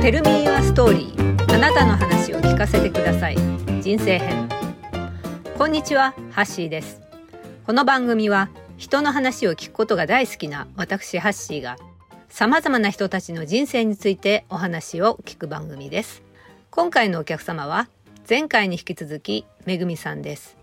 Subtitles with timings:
[0.00, 3.36] テルミーアストーリーあなたの話を聞かせてください。
[3.82, 4.48] 人生編。
[5.58, 7.02] こんにちはハッシーです。
[7.66, 11.76] この番組は人の話を聞くことが大好きな私ハッシーが
[12.30, 16.22] 様々な人たちの人生についてお話を聞く番組です。
[16.70, 17.90] 今回のお客様は
[18.26, 20.56] 前回に引き続きめぐみさんです。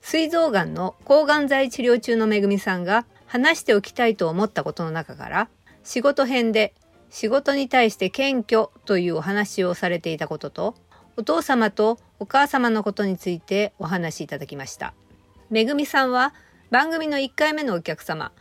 [0.00, 5.48] 膵臓がんの抗がん剤治療中のめぐみさんが話しておきたいと思ったことの中から
[5.84, 6.74] 仕事編で
[7.10, 10.74] 仕事に対して謙虚というお話をされていたことと
[11.16, 14.94] お父様とお母様のことについてお話しいただきました。
[15.50, 16.32] めぐみさんは
[16.70, 18.32] 番組の1回目のお客様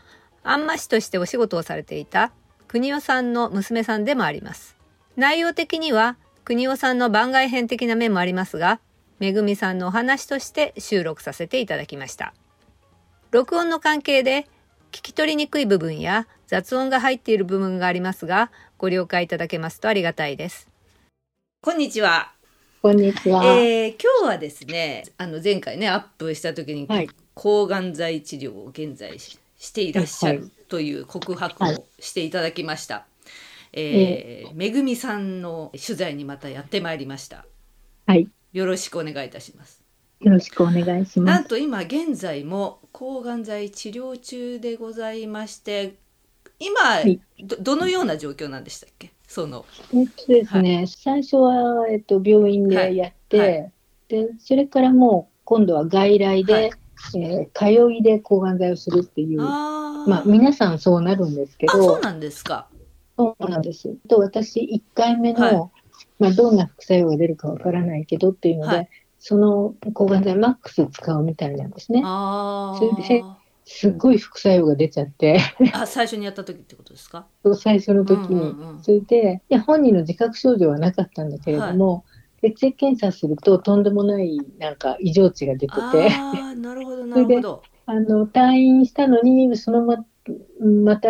[0.44, 2.32] あんましとしてお仕事をされていた
[2.68, 4.78] 国尾さんの娘さんでもあります。
[5.16, 8.80] 内容的には国尾さんの番外編的な面もありますが
[9.20, 12.34] めぐみさんのお話として収録させていただきました。
[13.32, 14.48] 録音の関係で
[14.92, 20.68] 聞き取りにくい部分や雑音が入っている部分がありますが、ご了解いただけますとありがたいです。
[21.62, 22.32] こんにちは。
[22.82, 23.44] こんにちは。
[23.46, 29.36] えー、今日はですね、あの前回ねアップした時に、はい、抗がん剤治療を現在し
[29.72, 32.96] ていらっしゃるという告白をしていただきました。
[32.96, 33.06] はい、
[33.74, 37.46] えー、めぐみさんの取材にまたやってまいりました。
[38.08, 38.28] はい。
[38.54, 39.84] よろしくお願いいたします。
[40.22, 41.36] よろしくお願いします。
[41.36, 45.96] なんと今現在も抗がん剤治療中でございまして、
[46.60, 49.12] 今、はい、どどのような状況なんでしたっけ？
[49.26, 49.64] その。
[49.94, 53.72] えっとですね、はい、最初は、えっと、病院でやって、はい、
[54.10, 56.72] でそれからもう今度は外来で、はい、
[57.16, 62.68] えー、通いで抗がん剤をするっていうまあ皆さんそうなるんですけどそうなんですか。
[63.18, 63.96] そうなんです。
[64.10, 65.72] と私1回目の、
[66.20, 68.90] まあ、どんな副作用が出るかわからないけどっていうので、
[69.20, 72.02] その抗がん剤マックス使うみたいなんですね。
[72.02, 73.24] それで
[73.66, 75.40] すごい副作用が出ちゃって。
[75.74, 77.28] あ最初にやった時ってことですか？
[77.56, 82.04] 最初の時に、うんうんうん、それでいや本人の自覚症状はなかったんだけれども、
[82.42, 85.80] はい、血液検査するととんでもないなんか異常値が出てて。
[85.82, 87.62] あなるほど なるほど。
[87.86, 90.06] あの退院したのにそのま
[90.62, 91.10] また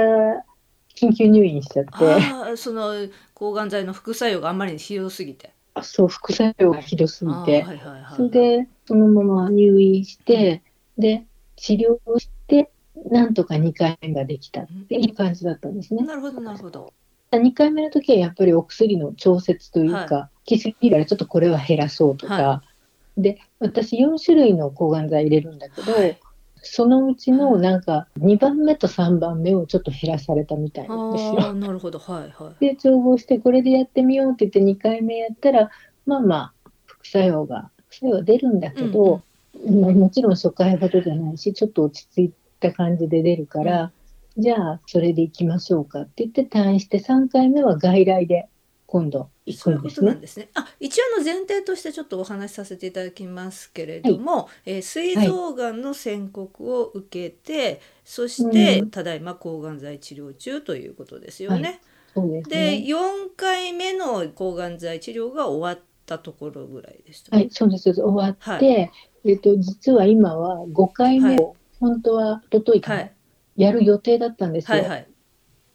[0.96, 2.58] 緊急入院しちゃって。
[2.58, 2.94] その
[3.34, 5.54] 抗がん剤の副作用があんまりにひどすぎて
[5.84, 10.62] そう副作用がひどすぎて、はいはいはい、それでそのまま入院して、
[10.98, 11.26] で
[11.56, 12.72] 治療をして
[13.12, 16.06] なんとか2回目ができたっていう感じだったんですね。
[16.06, 16.94] なるほどなるほど。
[17.32, 22.64] 2回目の時はやっぱりお薬の調節というか、はい、きすぎらちょっとこれは減らそうとか、は
[23.18, 26.20] い、で私4種類の抗がん剤入れるんだけど、はい、
[26.62, 31.54] そのうちのなんか2番目と3番目をちょっと減らされたみたいなんですよ。
[31.54, 32.66] なるほど、はいはい。
[32.66, 35.70] で、調合してこれでやってみようって言って2回目やったら、
[36.06, 36.54] まあまあ、
[36.86, 39.22] 副作用が、副作用は出るんだけど、
[39.66, 43.92] うんうん、もちろん初回ほどじゃないし、ちょっと落ち着いた感じで出るから、
[44.36, 48.48] うん、じゃあそれでいきましょうかって言って退院して3回目は外来で
[48.92, 50.50] 今度そういうことなんですね。
[50.56, 61.82] あ、一応の前提としてちょっとお話しさせていただきますけれども、はい、えー、膵臓がんの宣告を受けて、はい、そして、うん、ただいま抗がん剤治療中ということですよね。
[62.16, 67.94] はい、で、ね、4回目の抗がん剤治療が終わったところぐらいでした、ね、はい、そうです。
[67.94, 68.92] 終わって、
[69.24, 73.10] えっと実は今は5回目を、本当は一昨日から
[73.56, 74.80] やる予定だったんですよ。
[74.80, 75.08] はいはい、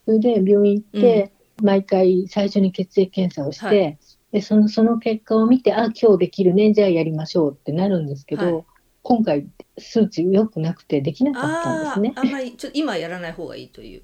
[0.05, 1.23] それで病院行って。
[1.23, 3.99] うん毎回最初に血液検査をして、はい、
[4.33, 8.65] でそのその結果を見てあ今日できるねじゃあやりましょうってなるんですけど、はい、
[9.03, 9.47] 今回
[9.79, 12.13] 数値良くなくてできなかったんですね。
[12.17, 14.03] あんまりちょ今やらない方がいいという。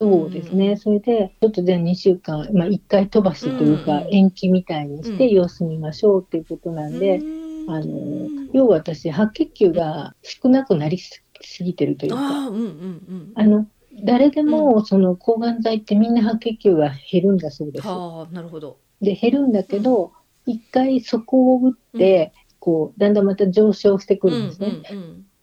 [0.00, 11.20] そうですね、うん、それでちょっとじゃあ2週間、まあ、1回飛ばしというか、延期みたいにして様子見ましょうっていうことなんで、うん、あの要は私白血球が少なくなりす
[11.64, 12.18] ぎてるというか。
[12.20, 13.66] あ、うんうん、あの
[14.04, 17.86] 誰でもその抗がん剤ってみんな白血球が減るんだそうです。
[17.86, 18.78] はあ、なるほど。
[19.00, 20.12] で減るんだけど、
[20.46, 24.82] 一、回そこを打って、こうだんだんまた上昇してくるんですね。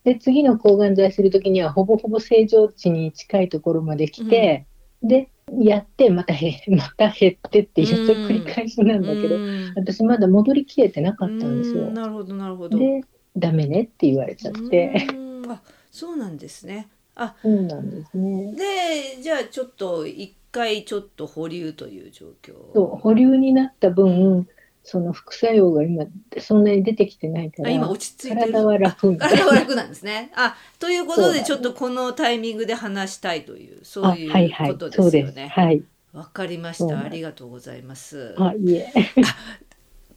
[0.04, 4.68] で次の抗がん剤する時にはほぼほぼ正常値に近いところまで来て、
[5.02, 5.30] で
[5.60, 9.36] やってまたへ また減ってっていう繰り返しなんだけど、
[9.76, 11.90] 私まだ戻りきれてなかったんですよ。
[11.92, 12.78] なるほどなるほど。
[12.78, 13.02] で
[13.38, 15.08] ダメねって言われちゃって。
[15.48, 15.62] あ
[15.92, 16.88] そうなんですね。
[17.16, 18.54] あそうなんですね。
[18.54, 22.54] でじゃあちょっと一回ちょっと保留という状況。
[22.74, 24.48] そう保留になった分
[24.84, 26.06] その副作用が今
[26.40, 30.32] そんなに出てきてないから今落ち着いて体は楽体は楽なんですね。
[30.36, 35.48] あということでちょっとこのタイミングで話したいというそういうことですよね。
[35.48, 35.84] はい。
[36.14, 37.00] わ、かりました。
[37.00, 38.36] ありがとうございます。
[38.38, 38.94] あいえ。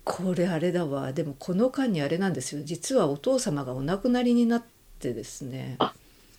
[0.04, 1.12] これあれだわ。
[1.12, 2.62] でもこの間にあれなんですよ。
[2.62, 4.64] 実はお父様がお亡くなりになっ
[4.98, 5.76] てですね。
[5.78, 5.92] あ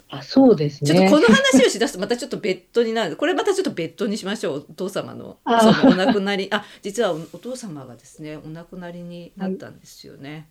[0.09, 0.91] あそうですね。
[0.91, 10.50] ちょっとこの話をしだすとまたちょっと別途になるこれまたちょっと別途にしましょうお父様のそのお亡くなりあ実はお父様がですねお亡くなりになったんですよね。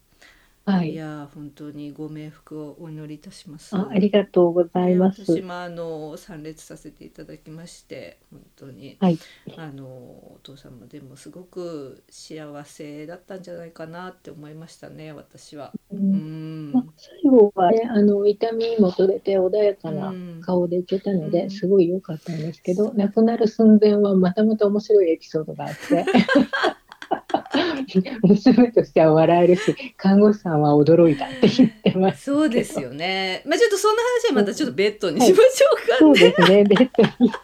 [0.69, 3.75] はい、いや本当にご冥福をお祈りいたします。
[3.75, 5.22] あありがとうございます。
[5.22, 9.19] 私もあの参列させていただきまして本当に、はい、
[9.56, 15.72] あのお父様でもすごく幸せだったんじゃないかなって思いましたね私は。
[15.90, 26.05] うん、まあ、最後はねあの痛みも取れて穏やかな顔でいけたので、すごい良かったんですけど、亡くなる寸前はまたまた面白いエピソードがあって。
[28.23, 32.25] 娘としては笑えるし看護師さんは驚いたって言ってます。
[32.25, 33.43] そうですよね。
[33.46, 37.31] まあちょっとそんな話はまたちょっとベッドにしましょうかね、はい、そうですねベッドに。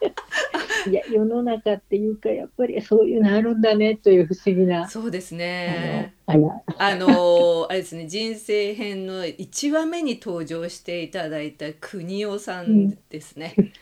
[0.87, 4.89] いや世の中っていうかやっぱりそういうのあるんだねという不思議な。
[4.89, 6.15] そうですね。
[6.27, 7.67] あのあの。
[7.69, 13.73] あれですね人生編の1話目に登場していただいた国尾さんですね、うん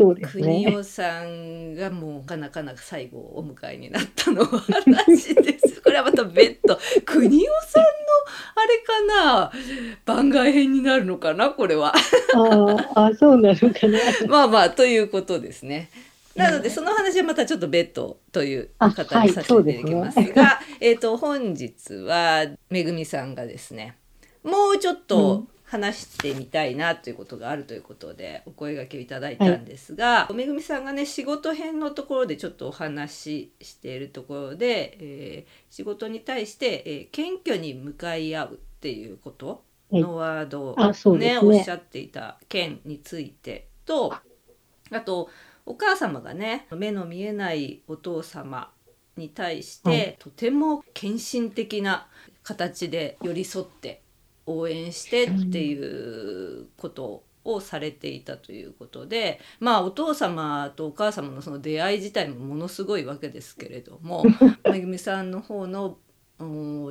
[0.00, 0.64] そうですね。
[0.64, 5.78] 国尾さんがもうなかなか最後お迎えになったの話です。
[5.84, 7.88] これはまた別途国尾さんの
[8.54, 9.52] あれかな
[10.06, 11.92] 番外編になるのかなこれは。
[12.34, 13.98] ああそうなのかな。
[14.26, 15.90] まあまあということですね。
[16.34, 23.96] なのでその話はまたちょっと別途という方にさせていただきますが、はい、えっ、と本日はめぐみさんがですね
[24.42, 39.62] もうちょっと話してみたいなということがあるということでお声がけをいただいたんですが、はい、めぐみさんがね仕事編のところでちょっとお話ししているところで、えー、仕事に対して、えー、謙虚に向かい合うっていうこと
[39.92, 41.38] のワードをね、ね。
[41.38, 44.12] おっしゃっていた件についてと
[44.90, 45.30] あと
[45.66, 48.72] お母様がね目の見えないお父様
[49.16, 52.08] に対して、はい、とても献身的な
[52.42, 53.99] 形で寄り添って
[54.58, 64.24] 応援してっていうことをされていたということでまあお父様とお母様のその出会い自体もものすごいわけですけれども
[64.70, 65.98] めぐみさんの方の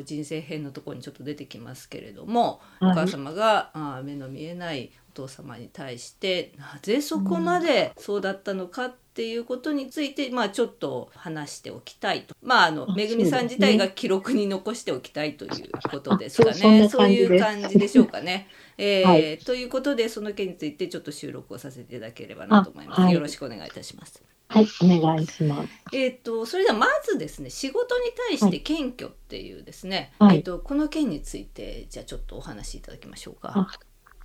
[0.03, 12.33] 人生編のところにちょっと出てきますけれども、お母様があ目の見えないお父様に対してなぜそこまでそうだったのかっっていうことについて、まあ、ちょっと話しておきたいと。
[12.41, 15.51] まあ、あの、めぐみさん自体が記録に残しておきたいという
[15.91, 16.87] ことですかね。
[16.87, 18.47] そういう感じでしょうかね。
[18.77, 23.01] えーはい、ということで、その件についてちょっと収録をさせていただければなと思います。
[23.01, 24.23] はい、よろしくお願いいたします。
[24.47, 25.69] はい、お願いします。
[25.91, 33.67] えっ、と、それではまずですね、仕事に対して謙虚っていうですね、はい、えっ、と、この件について、じゃあちょっとお話しいただきましょうか。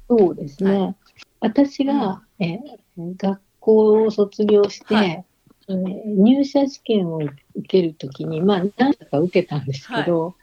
[0.09, 0.95] そうですね。
[1.41, 2.61] 私が、うん、え
[2.97, 5.25] 学校を卒業して、はい、
[5.69, 7.33] 入社試験を受
[7.67, 10.35] けるときに、まあ、何社か受けたんですけど、はい、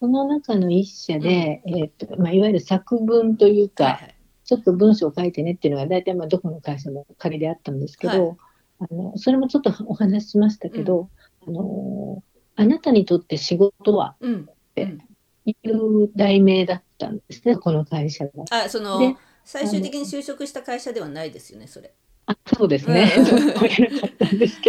[0.00, 11.10] その中の一社で、うん、えーとまあ、いわゆる作文というか、はいはい、ちょっと文章を書いてねっていうのが、大体まあどこの会社も仮であったんですけど、はい、あのそれもちょっとお話ししましたけど、
[11.46, 12.22] うん、あの
[12.56, 14.96] あなたにとって仕事は、うん、って
[15.44, 17.18] いう題名だったん。
[17.18, 18.44] ですね、この会社が。
[18.50, 21.92] あその最終的に就職した会社ではないですよね、それ。
[22.30, 23.12] あそうですね。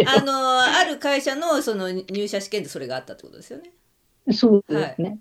[0.06, 3.70] あのある会社のその入社試験でそれがあったってことですよね。
[4.32, 5.08] そうですね。
[5.08, 5.14] は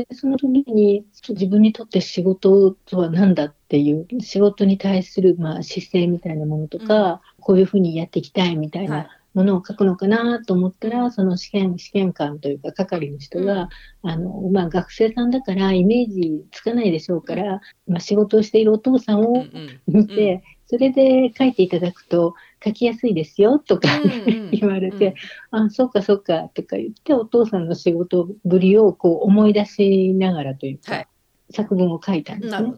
[0.00, 13.68] い、でその時に自分にとって仕事とは何だっていう仕事に対するまあ姿勢みたいなものとか、うん、こういうふうにやっていきたいみたいなものを書くのかなと思ったら、はい、その試験試験官というか係の人が、
[14.02, 19.44] うん、あのまあ、学生さんだからイメージつかないでしょうから、まあ、仕事をしているお父さんを
[19.86, 23.88] 見て、それで書いていただくと書きやすいですよとか
[24.50, 25.14] 言われて、
[25.52, 31.06] うんうん、あ、そうかそうかとか言って、お父さんの仕事ぶりをこう思い出しながらというか、はい、
[31.50, 32.72] 作文を書いたんですね。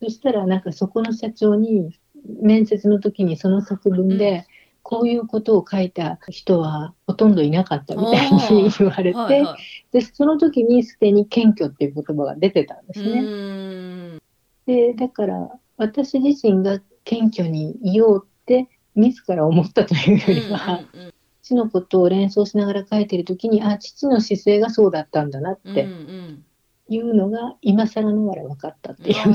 [0.00, 1.98] そしたらなんかそこの社長に
[2.40, 4.46] 面接の時にその作文で、
[4.82, 9.58] こういうことを書いた人はほとんどいなかったみたいに 言われて、はいはい、
[9.92, 14.20] でその時にすでに謙虚っていう言葉が出てたんですね。
[14.66, 25.88] でだから私自身が謙虚にいようって自ら思ったというよりは、うんうんうん、父のことを連想しながら書いてる時にあ父の姿勢がそうだったんだなって
[26.88, 29.34] いうのが今更ながら分かったっていう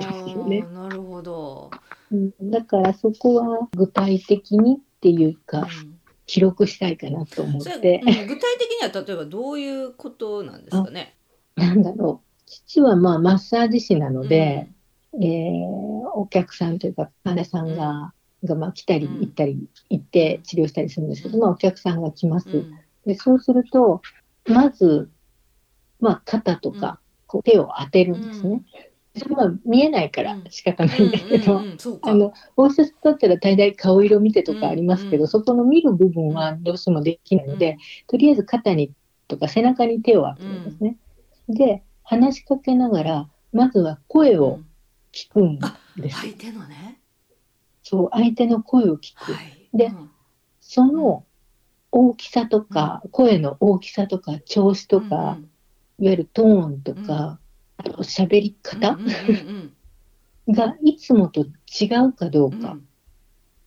[0.00, 0.62] じですよね。
[0.72, 1.70] なるほど、
[2.12, 7.68] うん、だからそこは具体的にっていうか、うん、記録したいかなと思って、
[8.04, 11.14] うん、具体的には例えばどういうことなんですかね。
[11.56, 12.28] なんだろう。
[12.46, 14.68] 父はまあマッサージ師なので、
[15.20, 15.64] えー、
[16.14, 18.12] お客さんというか患者さんが,、
[18.44, 22.46] がまあ来たり行ったり行って治療したりするんですけど、まあ、お客さんが来ます。
[23.06, 24.02] でそうすると
[24.46, 25.10] まず、
[26.00, 28.62] まあ、肩とかこう手を当てるんですね。
[29.28, 31.60] まあ見えないから仕方ないんだけど、
[32.02, 32.94] あの、お医者さん。
[33.02, 38.92] だったら大体顔色見てとかありますけど、そこの見る部分はどうしてもできないので、とりあえず肩に
[39.26, 40.96] とか背中に手を当てるんですね。
[41.48, 44.67] で、話しかけながら、まずは声をうん
[45.12, 45.58] 聞くん
[45.96, 46.20] です。
[46.20, 47.00] 相手のね。
[47.82, 49.32] そう、相手の声を聞く。
[49.32, 49.68] はい。
[49.72, 50.10] でうん
[50.60, 51.24] その
[51.90, 55.38] 大きさとか、声の大きさとか、調子とか、
[55.98, 57.38] いわゆるトーンとか、
[57.78, 59.72] あと喋り方うんうんうん
[60.54, 62.56] がいつもと違うかどうか。
[62.56, 62.88] うんうん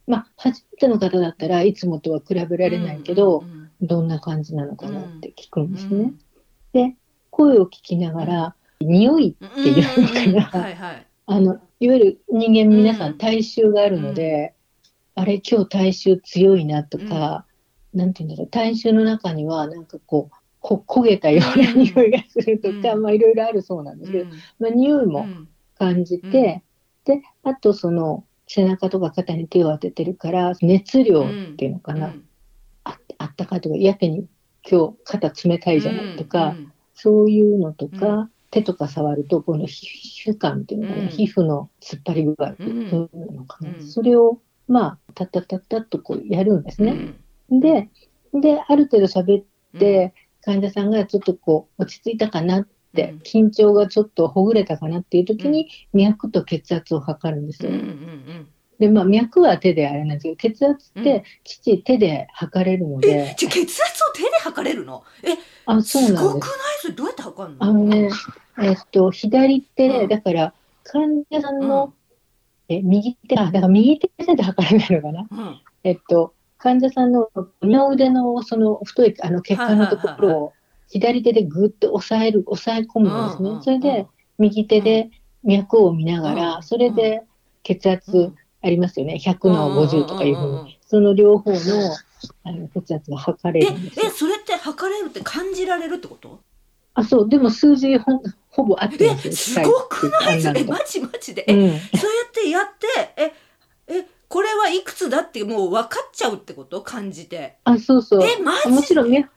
[0.08, 5.96] まあ、初めての方だったらいつもとは比べられないけど、うんうんどんな感じなのかなって聞くんですね。
[5.96, 6.20] うん
[6.72, 6.96] で、
[7.32, 11.08] 声を聞きながら、匂いうんっていうのかなはいはい。
[11.32, 13.14] あの、いわゆる人間皆さうん。
[13.14, 14.54] ん体臭があるので、
[15.16, 17.46] あれ今日体臭強いなとか、
[17.94, 23.02] なんていうんだろう、体臭の中にはなんかこう、こ焦げたようなうん匂いがするとか、うん。
[23.04, 24.32] まあいろいろあるそうなんですけど、うん。
[24.60, 25.48] まあ匂いもうん。
[25.76, 26.64] 感じて、
[27.06, 32.30] で、あとその背中とか肩に手を当ててるから、熱量っていうのかな、うん。
[32.84, 34.28] ああったかいとか、やけに
[34.70, 36.74] 今日肩冷たいじゃないとか、うん。
[36.94, 41.08] そういうのとか、う手とか触ると、この皮膚感っていうのかな、うん。
[41.10, 43.88] 皮膚の突っ張り具合ってうんいうのかな、うん。
[43.88, 47.16] それを、まあ、タッタッタッタッとこうやるんですね。
[47.50, 47.60] うん。
[47.60, 47.90] で、
[48.34, 49.46] で、ある程度喋っ
[49.80, 57.72] て、患者さんがちょっとこう、落ち着いたかなって、緊張がちょっとほぐれたかなっていう時に、脈と血圧を測るんですよ。
[58.80, 65.04] で、まあ、脈は手であれなんですけど、血圧って、父手で測れるのえで、血圧を手で測れるの？
[65.24, 66.34] えあ、そうすなんです。
[66.34, 66.52] ごくない？
[66.82, 67.64] それどうやって測るの？
[67.64, 68.10] あのね、
[68.60, 70.54] えっと、左手で、うんだから、
[70.84, 75.28] 患者さんの、うんえ、右手、あ、だから右手で測れないのかな？
[75.30, 77.30] うんえっと、患者さんの
[77.62, 80.54] 二の腕のその太いあの血管のところを
[80.90, 83.50] 左手でぐっと押さえる、押さえ込むんですね。
[83.50, 85.10] うんうんそれで、右手で
[85.44, 87.24] 脈を見ながら、うんそれで
[87.64, 89.20] 血う圧んありますよね。
[89.20, 90.64] 100の50とかいうふうに。
[90.66, 91.58] にその両方の
[92.44, 94.10] あの血圧が測れえるんですよえ。
[94.12, 96.40] それって測れるって感じられるってこと？
[96.94, 99.34] あ、そう、でも数字ほほぼ合ってえますよ。
[99.34, 100.44] すごくない？
[100.66, 101.46] マジマジで？
[101.48, 101.70] えうん。
[101.70, 103.34] そうやってやってえ
[103.88, 106.82] えこれはいくつだってもう分かっちゃうってこと？
[106.82, 107.58] 感じて。
[107.64, 108.24] あ、そうそう。
[108.24, 109.30] えマジもちろん脈、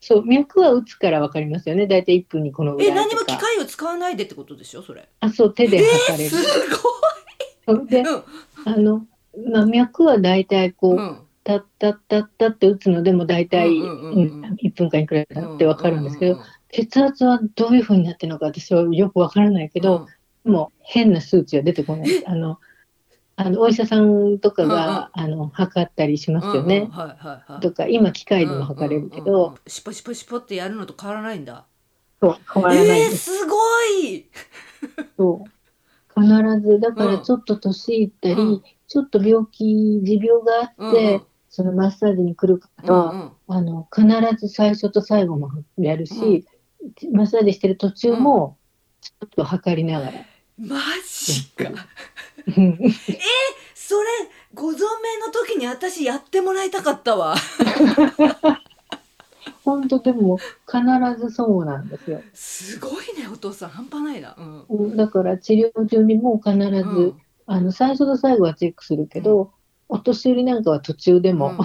[0.00, 1.86] そう、脈は打つからわかりますよね。
[1.86, 2.94] だいたい1分にこのぐらいえ。
[2.94, 4.82] 何も機械を使わないでってことでしょ？
[4.82, 5.08] それ。
[5.20, 6.30] あ、そう、手でえ測れる。
[6.30, 6.42] す
[7.66, 8.22] そうで、ごい
[8.64, 9.06] あの、
[9.52, 10.98] まあ、脈はだいたいこう、うん。
[10.98, 14.56] うんタッタッタッタって打つのでもだいたいうんうんうんうん。
[14.62, 16.40] 1分間いくらだってわかるんですけど、うう
[16.72, 20.06] 血圧はどういうふうになってるのか私はよくわからないけうんうん。
[20.44, 22.26] ど、もう変な数値は出てこない。
[22.26, 22.58] あの、
[23.36, 26.88] あのお医者さんとかが、あの測ったりしますよね。
[26.92, 27.60] はいはいはい。
[27.60, 29.48] とか、今機械でも測れるけど。
[29.48, 31.64] うん、シュポシュポシュポってやるのと変わらないんだ。
[32.20, 33.38] そう、変わらないえす。
[33.38, 33.56] すご
[34.04, 34.26] い！
[35.16, 36.20] そう。
[36.20, 38.62] 必ず、だからちょっと年いったり、うん。
[38.86, 39.64] ちょっと病気、
[40.02, 41.22] 持病があって、うん
[41.52, 44.06] そのマッサージに来る方は、あの、必
[44.38, 46.46] ず最初と最後もやるし、
[47.12, 48.56] マッサージしてる途中も、
[49.00, 50.24] ちょっと測りながら。
[50.58, 51.70] マジか。
[52.46, 52.78] うん。
[53.74, 54.06] それ
[54.54, 54.86] ご存命の
[55.32, 57.34] 時に私やってもらいたかったわ。
[59.64, 60.80] 本当でも、必
[61.18, 62.20] ずそうなんですよ。
[62.32, 64.36] すごいねお父さん半端ないな。
[64.38, 64.64] うん。
[64.68, 66.66] うんだから治療中にも必ず、う
[67.08, 67.20] ん。
[67.46, 69.52] あの、最初と最後はチェックするけど、
[69.88, 71.58] お年寄りなんかは途中でも、うん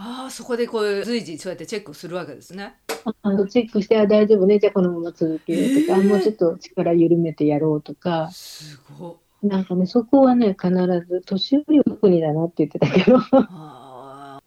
[0.00, 2.76] ああそこでこう随時そうやってチェックするわけですね。
[3.22, 6.00] あのチェックして、あ、大丈夫ね、じゃあこのまま続けようとか、へー。
[6.00, 10.70] あもうちょっと力緩めてやろうとか、すごなんかね、そこはね、必
[11.08, 14.40] ず、年寄りは特にだなって言ってたけど、は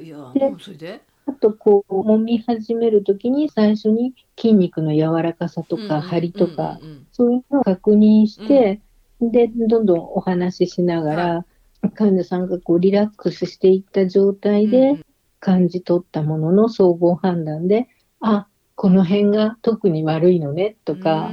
[0.00, 1.02] いいやそれで？
[1.26, 6.92] あと、こう、揉み始めるときに、最初に筋肉の柔らかさとか、張りとか、うんうん。
[6.92, 7.06] うん。
[7.12, 8.80] そういうのを確認して、
[9.20, 11.46] で、どんどんお話ししながら、
[11.90, 15.04] 患者さんがこうリラックスしていった状態うんで
[15.40, 17.88] 感じ取ったものの総合判断で、
[18.20, 21.30] あ、この辺が特に悪いのねとか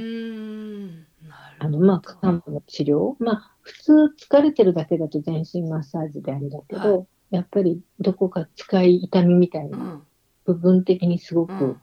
[1.60, 3.16] あの、まあ、患部の治療。
[3.20, 10.04] まあ、普通疲れてるだけだと全身マッサージであれだけど、はやっぱりどこか使い痛みみたいうな、ん。
[10.44, 11.82] 部分的にすごくうん。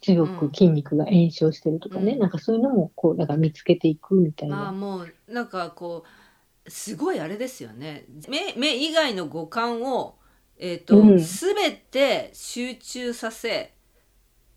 [0.00, 2.18] 強く筋肉が炎症してるとかね、うん。
[2.18, 4.56] なんかそういうのもこう、だから見つけていくみたいな。
[4.56, 6.23] まあもうなんかこう
[6.66, 8.04] すごいあれですよね。
[8.28, 10.16] 目目以外の五感を
[10.58, 11.18] えっ、と、うん。
[11.18, 13.72] 全て集中させ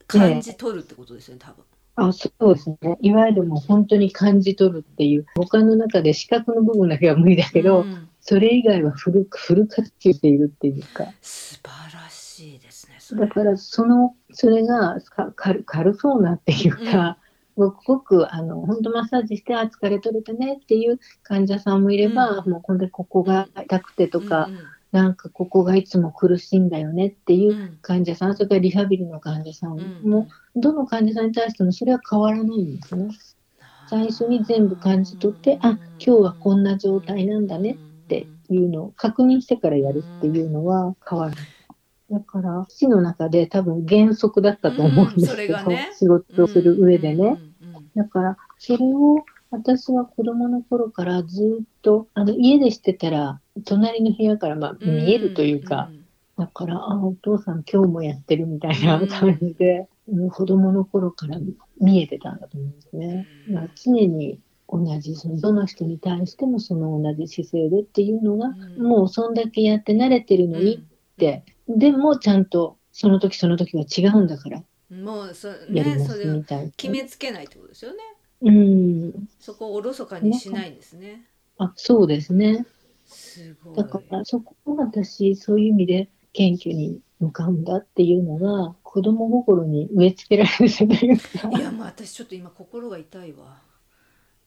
[0.05, 1.63] 感じ取るってことですよね多分。
[1.99, 2.77] あそうですね。
[3.01, 8.09] いわゆるもう本当に感じ取るっていう、五感の中で視覚の部分だけは無理だけど、うん。
[8.21, 11.05] それ以外はフルフル活用しているっていうか。
[11.21, 17.17] 素晴らしいですねだからその、それがか軽軽そうなっていうか、
[17.57, 24.59] ごくごく、あの、本当マッサージして、あ、疲れ取れたねっていう患者さんもいれば、うん、もう本当にここが痛くてとか、うんうん、
[24.91, 33.09] なんかここがいつも苦しいんだよねっていう患者さん、それからリハビリの患者さんも、どの患者さんに対してもそれは変わらないんですね。
[33.89, 37.75] 最初に全部感じ取って、あ、今日はこんな状態なんだねっ
[38.07, 41.56] ていうのを確認してからやるっていうのは変わらない。
[42.09, 47.37] だから、父の中で多分原則だったと思うんですけど、うんね、仕事をする上でね。
[47.95, 55.89] だから、それを私は子供の頃からずっと、あの、家でしてたら、隣の部屋からまあ見えるというか、
[56.37, 61.39] だから、あ、お父さん今日もやってるみたいな感じで、うん、子供の頃から
[61.81, 63.27] 見えてたんだと思うんですね。
[63.49, 74.63] まあ、常に同じ、そのどの人に対してもその同じ姿勢でっていうのが、もうそんだけやって慣れてるのにって、でもちゃんとその時その時は違うんだから。
[74.89, 77.97] もうそ、ね、やりますみたい決めつけないってことですよね。
[78.41, 79.27] うん。
[79.39, 81.25] そこをおろそかにしないですね。
[81.57, 82.65] あ、そうですね。
[83.05, 83.75] すごい。
[83.75, 91.49] だからそこを私、そういう意味で謙虚に向かうんだっていうのが、子供心に植え付けられるじゃないですか。
[91.49, 93.61] いや、もう私ちょっと今心が痛いわ。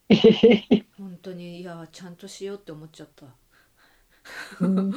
[0.99, 3.27] 本当に、いや、ちゃんとしようって思っちゃった。
[4.61, 4.93] うん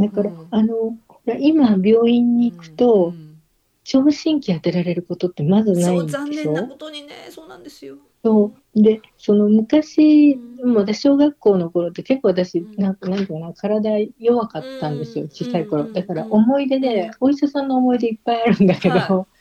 [0.00, 0.96] だから、うん、あの
[1.38, 3.36] 今病院に行くと、うん、
[3.84, 6.24] 聴診器当てられることってまずないんですよ。
[6.24, 7.28] 残念なことにね。
[7.30, 7.96] そうなんですよ。
[8.24, 8.82] そう。
[8.82, 15.84] でその昔、うん、も私小学校の頃って結構私なんかなんかな体弱かったんですよ小さい頃。
[15.84, 19.39] だから思い出で、お医者さんの思い出いっぱいあるんだけど、はい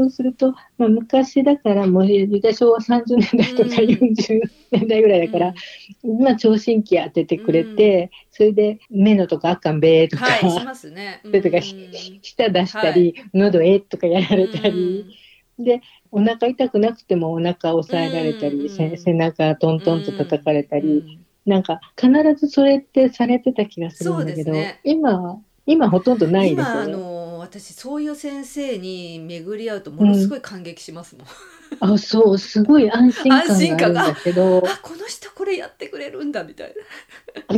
[0.00, 4.40] そうすると、まあ、昔だからもう昭和30年代とか40
[4.70, 5.54] 年代ぐらいだから、
[6.04, 11.20] うん、まあ聴診器当ててくれて、うん、それで目のとかあっかんべーとか、はい、しますね。
[11.22, 15.04] それとか舌出したり、はい、喉えとかやられたり、
[15.58, 27.29] でお腹痛くなくてもお腹押さえられたり、背中トントンと叩かれたり、なんか必ずそれってされてた気がするんだけど、ね、今今ほとんどないですよね。
[27.40, 31.26] 私そういう先生に巡り合うとものすごい感激しますもん。
[31.80, 33.30] うん、あそうすごい安心
[33.76, 34.58] 感があるんだけど。
[34.58, 36.74] あこの人これやってくれるんだみたい
[37.48, 37.56] な。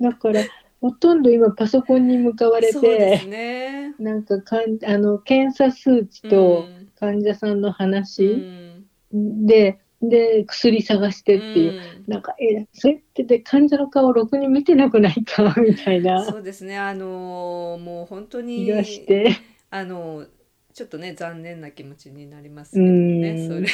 [0.10, 0.42] だから
[0.80, 6.66] ほとんど今パソコンに向かわれて、ね、なんかかんあの検査数値と
[6.98, 16.24] 患者さんの話で、で、薬探してっていう、うん、なんか、え、それってで患者の顔をろくに見てなくないか みたいな。
[16.24, 18.66] そうですね、あのー、もう本当に。
[18.66, 19.30] がして。
[19.70, 20.26] あの
[20.72, 23.66] ちょっとね、残念な気持ちになりますけどね、それ。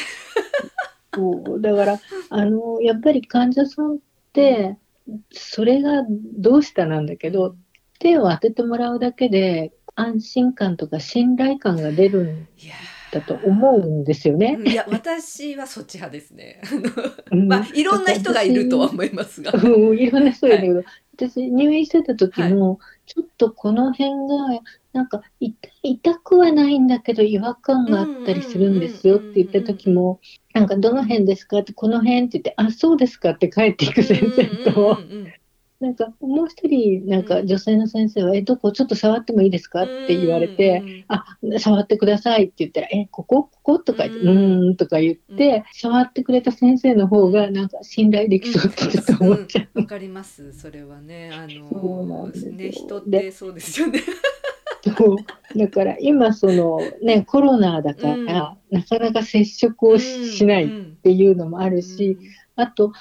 [1.14, 3.98] そうだから、あのやっぱり患者さんっ
[4.32, 4.76] て、
[5.32, 7.56] それがどうしたなんだけど、
[7.98, 12.48] 手を当ててもらうだけで安心感とか信頼感が出るん
[13.12, 14.58] だと思うんですよね。
[14.64, 16.62] いや私はそっち派ですね。
[17.30, 19.52] まあいろんな人がいるとは思いますが。
[19.62, 24.62] うん、いろんな人がいるけど、はい、私入院してた時も、はい、ちょっとこの辺が
[24.94, 25.22] なんか
[25.82, 30.18] 痛くはないんだけど違和感があったりするんですよって言った時も、
[30.54, 34.98] なんかどの辺ですかってこの辺って言って、あ、そうですかって帰っていく先生と、
[35.82, 38.70] なんかもう一人なんか女性の先生は「えどこ？
[38.70, 41.24] ちょっと触ってもいいですか?」って言われて「あ
[41.58, 43.50] 触ってください」って言ったら「えここ？
[43.50, 44.32] ここ?」とか言って「う
[44.70, 49.80] ん」とか言って触ってくれた先生の方がなんか信頼できそうってちょっと思っちゃう。
[49.80, 51.30] わ、かりますそれはね。
[51.32, 53.98] あのね人ってそうですよね。
[55.56, 60.68] だから今そのねコロナだから、うん、なかなか接触をしないっ
[61.02, 62.18] ていうのもあるし、
[62.56, 62.92] あと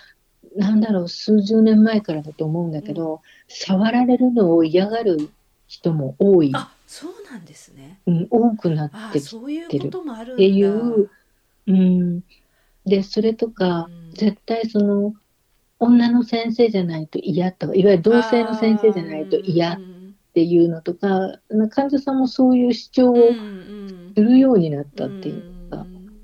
[0.56, 5.30] なんだろう、数十年前からだと思うんだけど、うん、触られるのを嫌がる
[5.68, 6.52] 人も多い。
[6.54, 8.00] あ、そうなんですね。
[8.06, 9.30] うん、多くなってき
[9.70, 11.10] てるっていう。
[11.68, 12.22] うん。
[12.86, 15.14] で、それとか、うん、絶対その、
[15.80, 19.78] 女の先生じゃないと嫌とか、いわゆる同性の先生じゃないと嫌っ
[20.34, 21.40] ていうのとか、
[21.72, 23.16] 患者さんもそういう主張を
[24.16, 25.48] するようになったっていうか、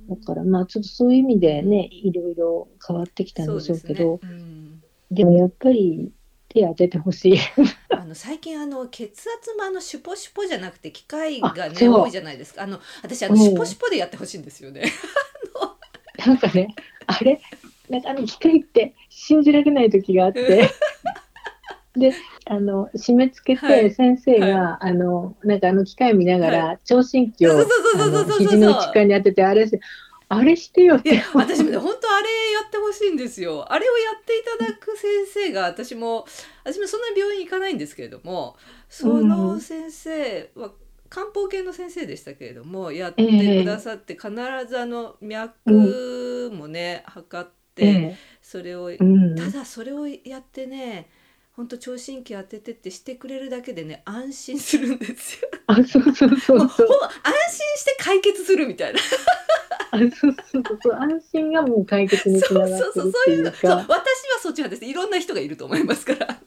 [0.10, 6.12] だからまあちょっとそういう意味でね、いろいろ変わってきたんでしょうけど、でねうん、でもやっぱり
[6.50, 7.38] 手当ててほしい。
[7.89, 12.63] あの最近あの血圧もあのシュポシュポじゃなくて機械がね多いじゃないですか。
[12.63, 14.84] あの私あのシュポシュポでやってほしいんですよね。
[16.26, 16.74] なんかね、
[17.06, 17.41] あれ？
[17.89, 20.70] なんかあの機械って信じられない時があって。
[21.98, 22.14] で
[22.46, 27.66] あの締め付けて先生が、はい、あのなんかあの機械見ながら、聴診器を
[28.38, 29.70] 肘の内側に当ててあれ
[30.30, 31.24] あれしてよって。
[31.34, 33.72] 私もね本当あれやってほしいんですよ。
[33.72, 36.26] あれをやっていただく先生が私も
[36.64, 38.58] 私もそんな病院行かないんですけれども
[38.90, 40.72] その先生は
[41.10, 44.30] 漢方系の先生でしたけれどもやってくださって、必
[44.68, 48.92] ずあの脈もね、測って、それを、
[49.38, 51.08] ただそれをやってね
[51.58, 55.50] 本当聴診器当ててってしてくれるだけでね安心するんですよ。
[55.65, 56.60] あそうそうそうそう。
[56.60, 59.00] 安心して解決するみたいな。
[59.89, 60.10] あそう
[60.52, 63.02] そうそう安心がもう解決につながってるっていうか。
[63.02, 63.52] そうそうそういうの。
[63.52, 63.98] そう私は
[64.39, 64.86] そっち派です。
[64.86, 66.39] いろんな人がいると思いますから。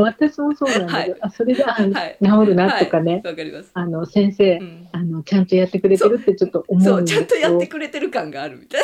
[0.00, 8.82] 私もそうなんだけど、はい、あそれで、はい、治るなとかね、はい、かりますあの先生、うん、あのちゃんとやってくれてるってちょっと思うそうちゃんとやってくれてる感があるみたい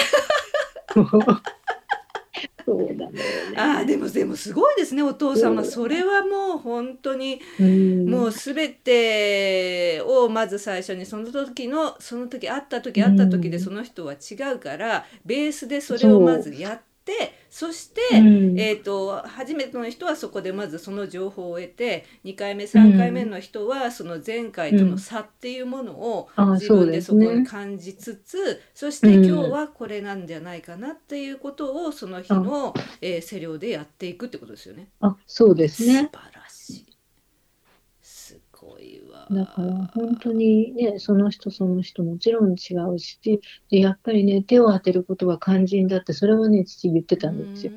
[0.97, 1.43] な。
[2.65, 3.21] そうだね。
[3.57, 7.41] ああでもでもすごいですねお父様、それはもう本当に、
[8.07, 16.94] もうすべてをまず最初にその時のその時会った時会った時でその人は違うから、ベースでそれをまずやって。
[17.55, 34.89] そして、うん、えーと、初めての人はそこでまずその情報を得て2回目3回目の人はその前回との差っていうものを自分でそこに感じつつ、うんそね、そして今日はこれなんじゃないかなっていうことをその日の、えー、セリオでやっていくってことですよね。
[35.01, 36.34] あそうですね素晴。
[39.31, 47.73] だから本当にね、その人その人もちろん違うし、でやっぱりね、手を当てることは肝心だって、それはね、父言ってたんですよ。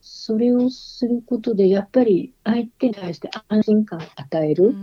[0.00, 4.74] それをすることで、やっぱり相手に対して安心感を与える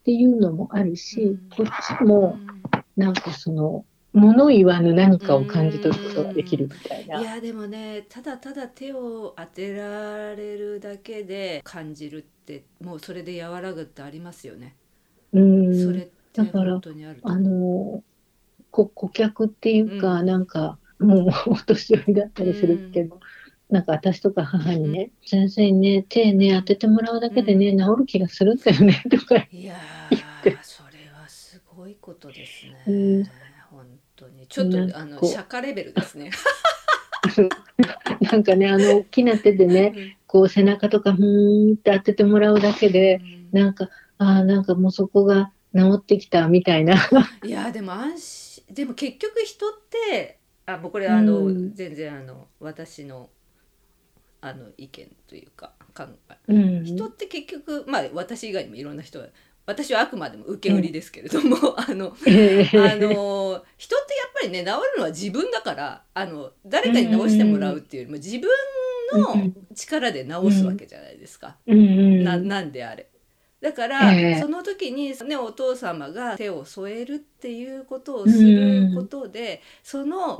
[0.00, 2.38] っていうのもあるし、こっちも
[2.96, 7.20] なんかその、物言わぬ何かを感じ取ることができるみたいな。
[7.20, 14.76] いやでもねただただ手を当てられるだけで感じるってもうそれで和らぐってありますよね。
[15.32, 18.02] うんそれって本当にあるあの
[18.70, 23.18] 顧客っていうか、うん、なんかもうお年寄りだったりするけど。
[23.70, 29.74] なんか私とか母にね、うん、先生にね、手ね、当ててもらうだけでね、うん、治る気がするんだよね、とかいや
[30.60, 32.84] それはすごいことですね。
[32.86, 32.90] う
[33.22, 33.24] ん
[34.48, 36.30] 当にちょっとあの釈迦レベルですね。
[38.20, 43.20] なんかねあの大きな手でね、うん、こう背中とかふーんって当ててもらうだけで、
[43.52, 46.96] うん、なんかああなんかもうそこが治ってきたみたいな。
[47.44, 53.30] いやでも安心でも結局人ってあもうこれあの、うん、全然あの私の
[54.40, 59.28] あの意見というか考え、うん、人って結局まあ私以外にもいろんな人が
[59.66, 68.48] 私はあくまでも受け売りですけれども、うん、あの、あの人ってやっぱりね治るのは自分だからあの誰かに治してもらうっていうよりも自分
[69.12, 73.08] の力で治すわけじゃないですか、うん、ななんであれ。
[73.60, 80.36] だから、えー、その時に、ね、お父様が手を添えるっていうことをすることで、うん、その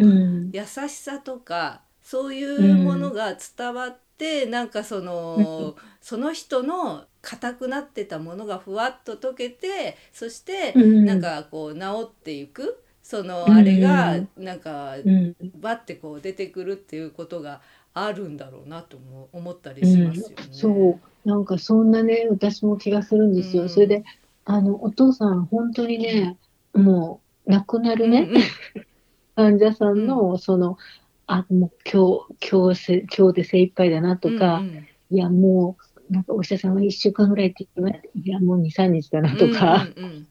[0.53, 4.03] 優しさとかそういうものが伝わって、
[4.45, 12.79] うん、なんかその、その人の硬くなってたものがふわっと溶けてそしてなんかこう治っていく。
[13.03, 14.95] そのあれがなんか
[15.61, 17.61] バッてこう出てくるっていうことが
[17.95, 18.97] あるんだろうなと
[19.33, 20.35] 思ったりしますよね。
[20.47, 21.29] うん、そう。
[21.29, 23.65] なんかそんなね私も気がするんですよ。
[23.65, 24.05] うん、それで
[24.45, 26.37] あのお父さん本当にね
[26.75, 28.43] もう亡くなるね、うんうん、
[29.59, 30.79] 患者さんのその、
[31.33, 35.77] あもう今日今日せ今日で精一杯だなとか、うんうん、いやも
[36.11, 40.27] うなんかお医者さんは1週間ぐらいって言っていやもう23日だなとか、うんうんうん、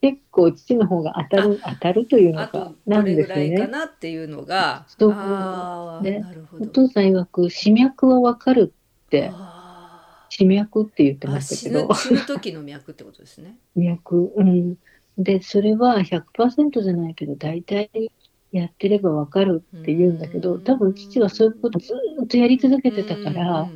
[0.00, 3.58] 結構父の方が当たる当たるというのかなんですね。
[3.58, 4.86] かなっていうのが。
[4.86, 6.02] そう。
[6.04, 6.22] で
[6.60, 8.72] お父さん曰く死脈はわかる
[9.06, 9.32] って。
[10.30, 11.92] 死脈って言ってましたけど。
[11.94, 13.56] 死ぬ時の脈ってことですね。
[13.74, 14.76] 脈うん。
[15.16, 17.90] でそれは100%じゃないけど大体
[18.52, 21.92] やってればわかるって言うんだけど多分父はそういうことず
[22.24, 23.70] っとやり続けてたから。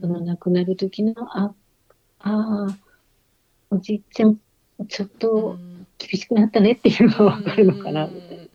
[0.00, 1.52] その亡くなる時の、あ、
[2.20, 2.78] ああ、
[3.70, 4.38] おじいちゃん、
[4.88, 5.58] ちょっと
[5.98, 8.50] 厳しくなったねっていうのがわかるのかな、みたい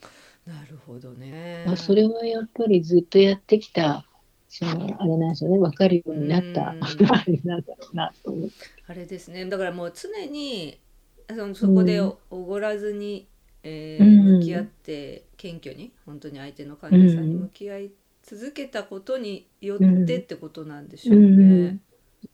[0.46, 0.54] な。
[0.54, 1.64] なるほどね。
[1.66, 4.06] まあ、それはやっぱりずっとやってきた、
[4.48, 8.56] その、あれなんですよね、分かるようになった、 あれなんだろうなと思って。
[8.88, 10.80] あれですね、だからもう常に、
[11.28, 13.28] そのそこでおごらずに、
[13.64, 17.92] えー、向き合って謙虚に本当に相手の患者さんに向き合い
[18.24, 21.26] 続けたことによってってことなんでしょうね。
[21.26, 21.82] うんうん、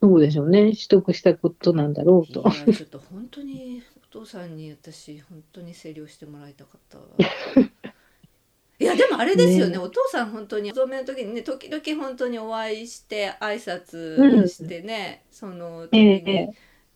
[0.01, 0.65] そうでしょうね。
[0.65, 2.41] 取得したことなんだろうと。
[2.41, 6.97] いやちょっと本当にお父さんに私本当に整理をしてもらいたかった。
[8.79, 16.49] いや でもあれですよね、ね、お父さん本当におめの時にね時々本当にお会いして挨拶してね、うん、その時に、え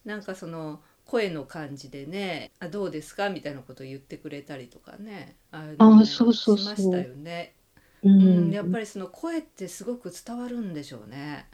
[0.06, 0.82] ー、なんかその
[1.14, 5.36] 声の感じでね「あどうですか?」みたいなことを言ってくれたりとかね。
[5.52, 7.54] ああそうそうしましたよね。
[8.02, 11.46] うん、やっぱりその声ってすごく伝わるんでしょうね。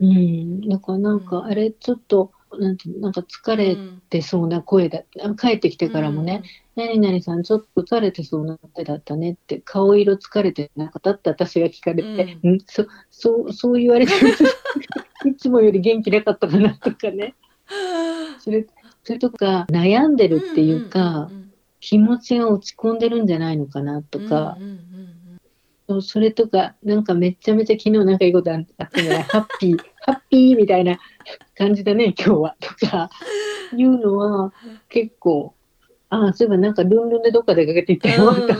[0.00, 3.76] うん、だからなんかあれちょっとなんてなんか疲れ
[4.08, 6.42] てそうな声だ、うん、帰ってきてからもね、
[6.74, 14.12] うん、何々さんちょっと疲れてそうな声だったねって、顔色疲れてなかったって私が聞かれて、うん、そそうそう言われて、
[15.28, 17.34] いつもより元気なかったかなとかね。
[18.40, 18.66] それ
[19.04, 21.30] それとか悩んでるっていうか、
[21.80, 24.56] 気持ちが落ち込んでるんじゃないのかなとか、
[26.00, 30.98] それとか、なんかめちゃめちゃ昨日なんかいいことあったんじゃないハッピー、ハッピーみたいな
[31.58, 32.56] 感じだね、今日は。
[32.60, 33.10] とか、
[33.76, 34.52] いうのは
[34.88, 35.54] 結構、
[36.08, 38.34] ああ、そういえばなんかルンルンでどっか出かけていったよ。
[38.34, 38.54] とか、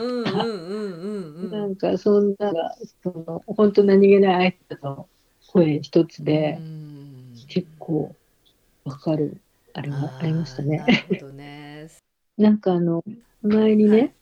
[1.50, 2.52] なんかそんな、
[3.02, 5.06] その本当何気ない挨拶の
[5.48, 6.58] 声一つで、
[7.48, 8.14] 結構
[8.84, 9.40] わかる、
[9.74, 10.78] あれはありましたね。
[10.78, 10.86] な
[11.32, 11.88] ね。
[12.38, 13.02] なんかあの、
[13.42, 14.12] 前にね、はい。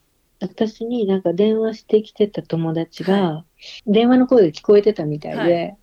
[0.41, 3.45] 私になんか電話してきてた友達が、は
[3.87, 5.77] い、電話の声で聞こえてたみたいで、はい、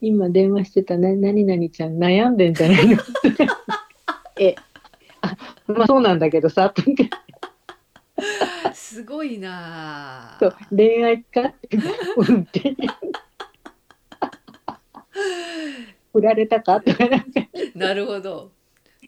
[0.00, 2.96] 今電話してたね、何々ちゃん悩んでんじゃないの？
[4.40, 4.54] え、
[5.20, 6.72] あ、まあそうなんだけどさ、
[8.72, 10.36] すごいな。
[10.40, 11.52] そう、恋愛か
[12.16, 12.42] うん。
[12.42, 12.74] って。
[16.12, 16.80] 振られたか？
[16.80, 17.04] とか。
[17.74, 18.52] なるほど。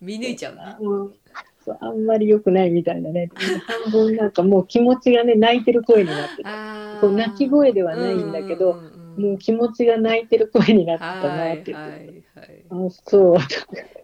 [0.01, 0.79] 見抜いちゃうな。
[0.81, 1.15] うん。
[1.81, 3.31] あんまり良くないみたいなね。
[3.67, 7.01] 半分なんかもう気持ちがね泣いてる声になってた。
[7.01, 12.75] こう泣き声ではないんだけど、うんうんうん、もう気持ちが泣いてる声になってたなってはいはいはい、あ
[13.07, 13.39] そう。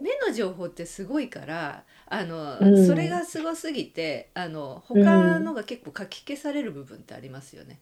[0.00, 7.80] 目の情報ってすごいからあの、うん、それがすごすぎてあの他のが結構書き消される部分ってありますよね。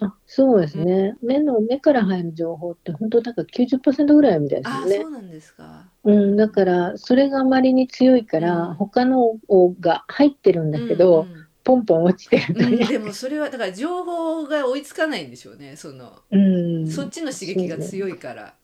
[0.00, 4.96] あそうですね、うん、目の目から入る情報って本当だから90%ぐらいみたいですよね。
[5.02, 5.84] そうなんですか。
[6.04, 9.36] うん、だからそれがあまりに強いから、うん、他の
[9.80, 18.54] が入ってるんだけど、うんうん、ポンポン落ちてるう、うん、でもそれはだから情報が追いつかないんでしょうねその、うん、そっちの刺激が強いから。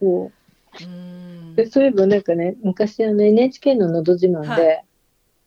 [0.00, 0.30] そ
[0.80, 4.84] う、うん、でそういえばなんかね昔あの NHK の「のど自慢で」はい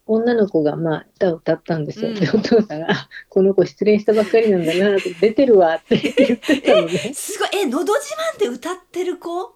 [0.08, 2.10] 女の子がまあ歌を歌ったんですよ。
[2.10, 2.88] うん、でお父さんが
[3.30, 6.90] 「この子失恋したばっかりなんだな」って「出てるわ」って言ってたのね。
[7.14, 7.50] すごい。
[7.56, 9.56] えのど自慢で歌ってる子？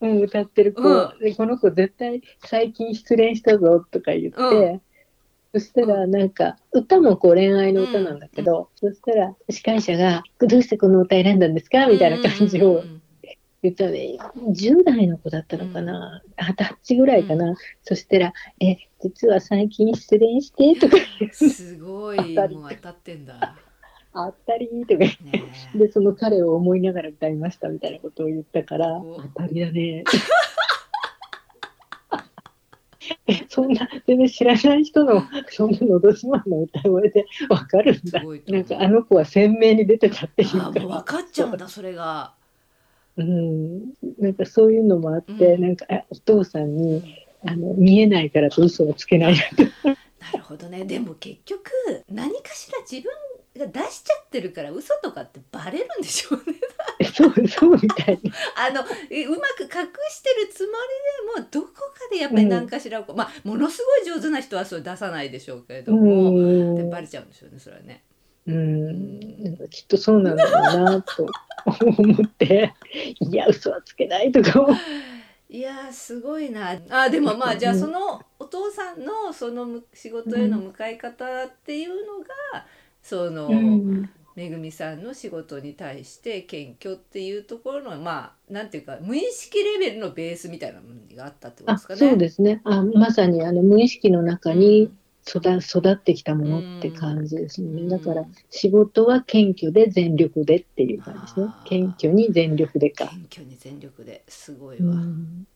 [0.00, 4.80] うん、歌ってる子、うん、でこの子絶対最近失恋したぞとか言って、うん、
[5.52, 12.82] そしたらなんか歌もこう恋愛の歌なんだけど、そしたら司会者が「どうしてこの歌選んだんですか?」みたいな感じを
[13.62, 20.96] 言ったらね、10代の子だったのかな、二十歳ぐらいかな、そしたら「え実は最近失恋して」とか。
[21.32, 22.34] すごい。
[22.34, 23.56] もう当たってんだ。
[24.12, 24.98] あったりとか。
[24.98, 28.86] 言って、ね、でその彼を思いながら歌いましたみたいなことを言ったから
[29.34, 30.04] 当たりだね。
[33.48, 38.22] そんな全然知らない人のそんなのど自慢の歌声で分かるんだ。
[38.48, 40.70] なんかあの子は鮮明に出てたっていうか。
[40.70, 42.34] 分かっちゃうんだそれが
[43.16, 43.80] うん、
[44.18, 49.34] なんかそういうのもあって、うん、なんかお父さんにあの見えないからと嘘をつけない。
[50.20, 50.84] なるほどね。
[50.84, 51.70] でも結局
[52.10, 53.10] 何かしら自分
[53.58, 56.56] が出しちゃってるから嘘とかってバレるんでしょうね。
[57.12, 58.20] そうそうみたい。
[58.56, 59.68] あのうまく隠
[60.10, 60.72] してるつも
[61.34, 68.04] りでもどこかでやっぱり何かしら、うん、まあものすごい上手な人はそれ出さないでしょうけれども、でバレちゃうんでしょうねそれはね。
[68.50, 71.26] うんきっとそうなんだろうなと
[71.96, 72.74] 思って
[73.20, 74.66] いや嘘はつけないとか
[75.50, 76.78] いやすごいな。
[76.90, 82.66] あでもまあじゃあそのお父さんのその仕事への向かい方っていうのが、
[83.02, 91.98] その、うん、めぐみさんの仕事に対して謙虚っていうところのまあなんていうか無意識レベルのベースみたいなものがあったってことですかね。
[91.98, 92.60] そうですね。
[92.62, 94.92] あまさにあの無意識の中に
[95.26, 101.46] 育育ってきたものって感じですね、うん、だから仕事は謙虚で全力でっていう感じですね。
[101.64, 103.06] 謙虚に全力でか。
[103.06, 104.24] 謙虚に全力で。
[104.28, 105.46] すごいわ、うん。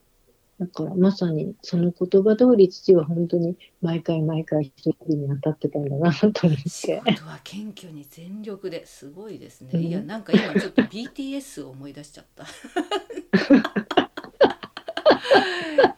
[0.60, 6.68] だからまさにその言葉通り父は本当に毎回毎回一人に当たってたんだなと思って。
[6.68, 8.86] 仕事は謙虚に全力で。
[8.86, 9.70] すごいですね。
[9.72, 12.44] うん、いやなんか今ちょっと BTS を思い出しちゃった。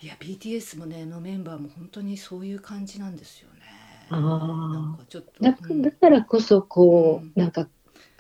[0.00, 3.55] いや BTS もねのメンバーも本当にそういう感じなんですよね。
[4.10, 7.68] あなんかちょっとだ,、だからこそこう、うん、なんか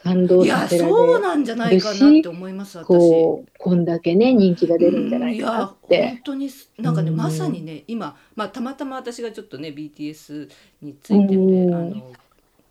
[0.02, 2.86] 感動させられるそうなんじゃないかなって思います私。
[2.86, 10.48] こうこんだけね人気が出るんじゃないかなって、うん、いや本当になんかね、まさにね今、まあ、たまたま私がちょっとね BTS
[10.82, 12.12] についてね、あの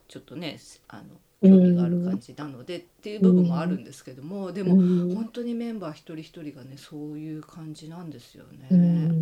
[0.07, 1.03] ちょっとねあの
[1.41, 4.75] 興味がある感じなので、っていう部分もあるんですけども、でも、
[5.13, 8.67] 本当にメンバー一人一人がねそういう感じなんですよね。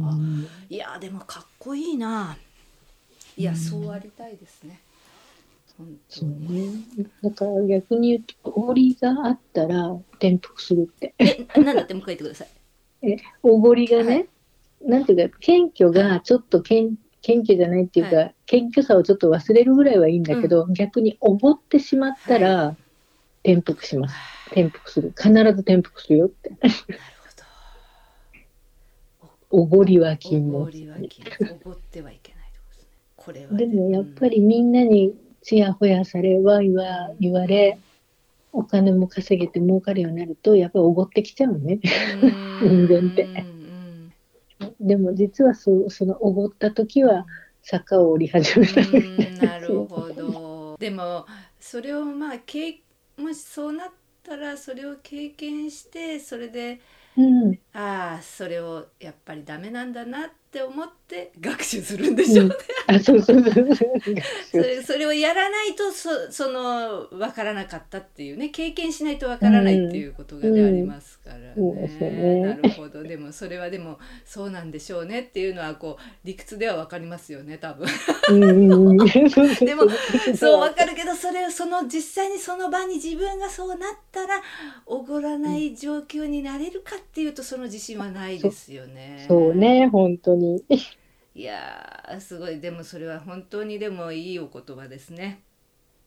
[0.03, 0.17] あ
[0.69, 2.37] いやでもかっこいいな
[3.37, 4.79] いや、そうありたいですね。
[5.77, 6.77] 本当に。
[6.97, 11.13] ね、だから逆に言うと、おごりがあったら転覆するって。
[11.17, 12.47] え、なんだってもう一回言ってください。
[13.11, 14.27] え、おごりがね、
[14.81, 22.75] なんていうか、謙虚がちょっと謙謙虚じゃないっていうか、はい、謙虚さをちょっと忘れるぐらいはいいんだけど、うん、逆におごってしまったら、は
[23.43, 24.15] い、転覆します。
[24.47, 25.13] 転覆する。
[25.17, 26.49] 必ず転覆するよって。
[26.49, 26.83] なるほ
[29.49, 29.57] ど。
[29.61, 30.57] おごりは禁物。
[30.59, 31.59] おごりは禁物。
[31.65, 32.32] おごってはいけない。
[33.23, 37.77] これは、ね、でもやっぱりみんなにちやほやされ、わいわ言われ、
[38.51, 41.79] お金も稼げて儲かるようになると、やっぱりおごってきちゃうね。
[42.61, 43.27] 人間って。
[44.79, 47.25] でも実はそそのおごった時は
[47.61, 48.81] 坂を降り始めた
[49.45, 50.77] なるほど。
[50.79, 51.25] でも
[51.59, 53.89] それをまあもしそうなっ
[54.23, 56.79] たらそれを経験してそれで、
[57.17, 62.55] うん、ああそれをやっぱりダメなんだなって思って学習するんでしょうね。
[62.87, 63.53] あそうそうそう。
[64.51, 68.49] それそれをやらないとそその分からなかったっていうね。
[68.49, 71.53] 経験しないと分からないっていうことがありますからね。
[72.13, 72.39] ね。
[72.41, 73.03] なるほど。
[73.03, 77.87] でもそれはでもそうなんでしょうねっていうのはこう理屈では分かりますよね多分。
[78.29, 79.83] でも
[80.35, 83.79] そう分かるけどそれをその実際にその場に自分がそうなっ
[84.11, 84.41] たら
[84.85, 89.25] おごらない状況になれるかっていうとその自信はないですよね。
[89.27, 90.63] そうね本当にに。
[91.35, 95.41] いやすごいでもそれは本当にでもいいお言葉ですね。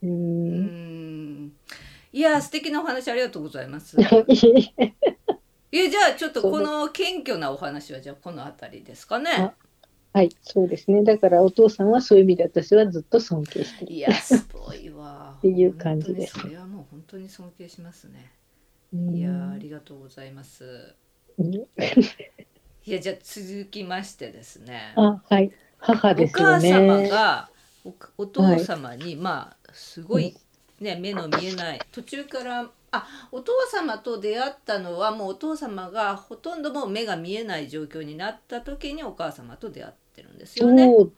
[0.02, 1.52] うん
[2.12, 3.96] いや素敵なお話ありがとうございます。
[4.00, 4.02] い
[5.78, 9.52] やじゃあちょっとこの謙虚なお話はじゃあこの辺りですかね。
[10.12, 13.92] はいそうですねだからお父さんはそういう意味で私はずっと尊敬してる。
[13.92, 15.34] いやすごいわ。
[15.38, 16.38] っていう感じです。
[16.38, 18.32] それはもう本当に尊敬しますね。
[18.92, 20.94] いやありがとうございます。
[22.86, 24.92] いやじゃあ続きましてですね。
[24.94, 26.72] あはい母ですよね。
[26.72, 27.48] お母様が
[27.84, 30.36] おお父様に、はい、まあすごい
[30.80, 40.84] ね目の見えない途中からあお父様と出会ったのはもうお父様がほとんどもう目が見えない状況になった時にお母様と出会ってるんですよね。
[40.86, 41.12] そう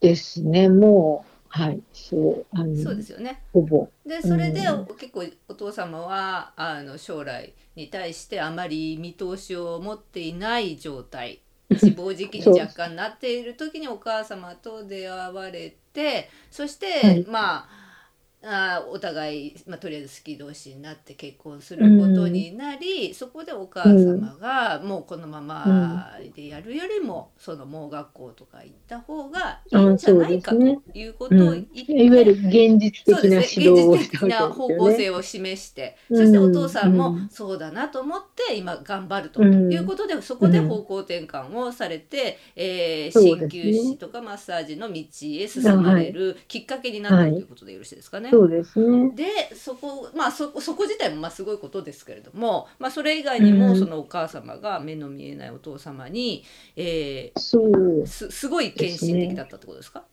[0.00, 3.42] ですねもうはい、そうあのそうですよね。
[3.52, 3.86] ほぼ。
[4.06, 11.40] でそれで、うん、結構お父様はあの将来に対してあまり見通しを持っていない状態。
[11.78, 17.68] 死亡時期に若干なっている時にお母様と出会われてそして、はい、まあ
[18.44, 48.31] あお互い、まあ、とりあえず好き同士になって結婚することになり、うん、そこでお母様が、もうこのままでやるよりも、その盲学校とか行った方がいいんじゃないかということを言って、いわゆる現実的な指導を、現実的な方向性を示して、そしてお父さんもそうだなと思って今頑張るということで、そこで方向転換をされて、えー、鍼灸師とかマッサージの道へ進まれるきっかけになったということでよろしいですかね。
[48.32, 49.10] そうですね。
[49.14, 56.42] でそこまあそそこ自体もまあすごいことですけれども、まあ、それ以外にもそのお母様が目の見えないお父様に、
[56.74, 60.04] えー、そうすすごい献身的だったってことですか、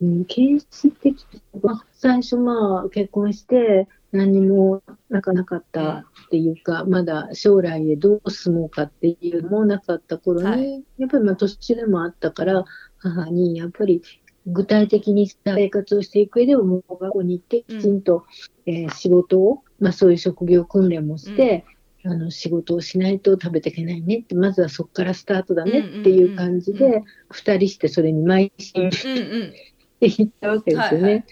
[0.00, 1.26] うん、献身的、
[1.62, 12.64] まあ、最初まあ結婚して何もなかなかったっていうか、うん、まだ将来へどう住もうかっていうのもなかった頃に、はい、やっぱりまあ年でもあったから
[12.96, 14.00] 母にやっぱり
[14.46, 18.24] 具体的に生活をしていく上でも、もう学校に行って、きちんと、
[18.66, 21.64] うん、えー、仕事を、まあそういう職業訓練もして、
[22.04, 31.24] うん、あの、仕事をしないと食べていけないねって、まずはそこからスタートだねっていう感じで、二人してそれに邁進していったわけですよね。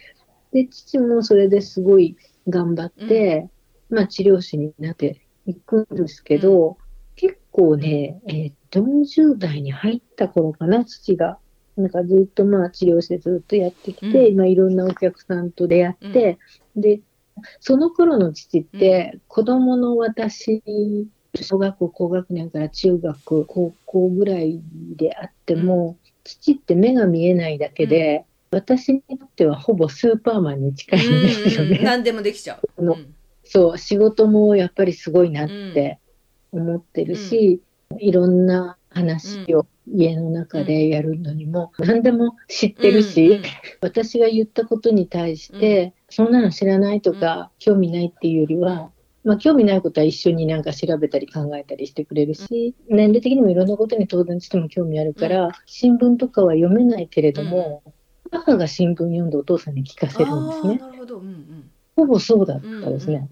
[0.52, 2.16] で、父もそれですごい
[2.48, 3.50] 頑張って、
[3.90, 6.78] うん、まあ治療師になっていくんですけど、
[7.16, 11.38] 結構ね、えー、40代に入った頃かな、父が。
[11.76, 16.38] なんかずっとまあ治療してずっとやってきて、うん、まあいろんなお客さんと出会って、
[16.76, 17.00] うん、で、
[17.60, 20.62] その頃の父って、子供の私、
[21.40, 24.60] 小学校高学年から中学、高校ぐらい
[24.96, 31.80] であっても、父って目が見えないだけで、私にとってはほぼスーパーマンに近いんですよね。
[31.82, 32.84] 何でもできちゃう。
[32.84, 32.96] の
[33.44, 35.98] そう、仕事もやっぱりすごいなって
[36.52, 37.62] 思ってるし、
[37.98, 43.40] いろんな話を家の中でやるのにも、何でも知ってるし、
[43.80, 48.90] 私が言ったことに対して、そんなの知らないとか、興味ないっていうよりは、
[49.24, 57.82] まあ、興味ないことは一緒になんか調べたり考えたりしてくれるし、年齢的にもいろんなことに当然しても興味あるから、新聞とかは読めないけれども、
[58.30, 60.80] 母が新聞読んでお父さんに聞かせるんですね。
[61.94, 63.28] ほぼそうだったですね。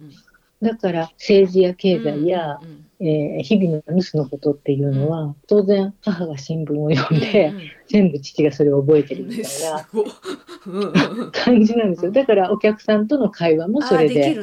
[0.63, 2.61] だから政治や経済や、
[3.01, 12.13] えー、日々のニュースのことっていうのは、当然母が新聞を読んで、うんうん、全部父がそれを覚えてるみたいな感じなんですよ。
[12.13, 14.37] だからお客さんとの会話もそれで。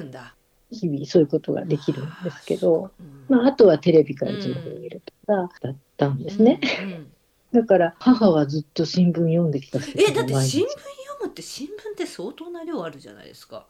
[0.70, 2.92] 日々そういうことができるんですけど、
[3.30, 6.60] まあ、あとはテレビから情報を入れるとかだったんですね。
[7.54, 10.68] だから母はずっと新聞読んできたえだって新聞読
[11.22, 13.66] むって新聞って相当な量あるじゃないですか。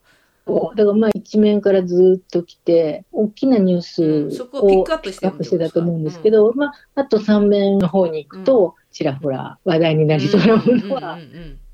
[0.76, 5.12] だからまあ一面からずっと来て大きなニュースをピックアップ
[5.44, 11.20] してたと思うんですけど、まあ、あと3面の方に行くと、ちらほら話題になりそうなものは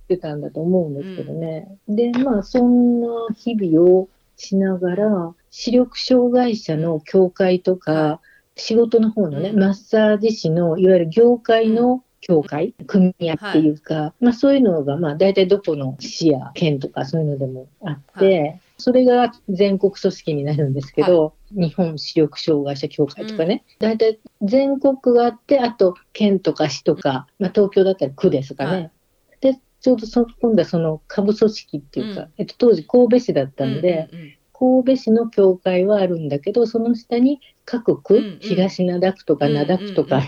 [0.08, 1.68] 出たんだと思うんですけどね。
[1.88, 8.20] でまあそんな日々をしながら視力障害者の協会とか、
[8.56, 28.92] 仕事の方のね、マッサージ師のいわゆる業界の協会、組合っていうか、はい、まあそういうのが、まあ大体どこの市や県とかそういうのでもあって、はい、それが全国組織になるんですけど、はい、日本視力障害者協会とかね、うん、大体全国があって、あと県とか市とか、まあ東京だったら区ですかね。
[29.40, 40.22] で、ちょうどそ今度はその下部組織っていうか、うん、えっと、当時神戸市だったんで、うんうんうん神戸市の協会はあるんだけど、その下に各区、うんうん、東灘区とか灘区とか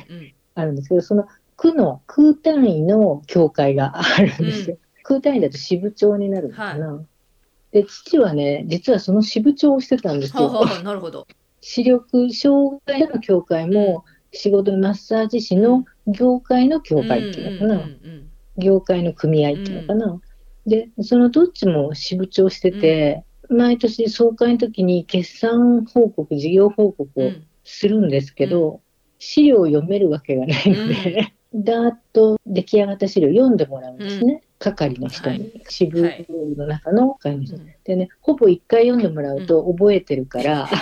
[0.56, 1.26] あるんですけど、その
[1.56, 4.76] 区の区単位の協会があるんですよ。
[4.76, 6.94] うん、区単位だと支部長になるのかな。
[6.96, 7.06] はい、
[7.76, 10.46] で、父はね、実はその支部長をしてたんですよ。
[10.46, 11.28] ははなるほど。
[11.60, 17.90] 視力障害者の協会も、仕事マッサージ師の業界の協会っていうのかな。
[18.58, 20.22] 業界の組合っていうのかな。
[20.66, 27.32] で、そのどっちも支部長してて、毎年総会の時に決算報告、事業報告を
[27.66, 28.80] するんですけど、
[29.20, 34.44] 資料を読めるわけがないので、 だーっと出来上がった資料を読んでもらうんですね。
[34.74, 36.02] 係の人に、はい、支部
[36.58, 40.70] の中の会の人、はい、でね、ほぼ一回読んでもらうと覚えてるから、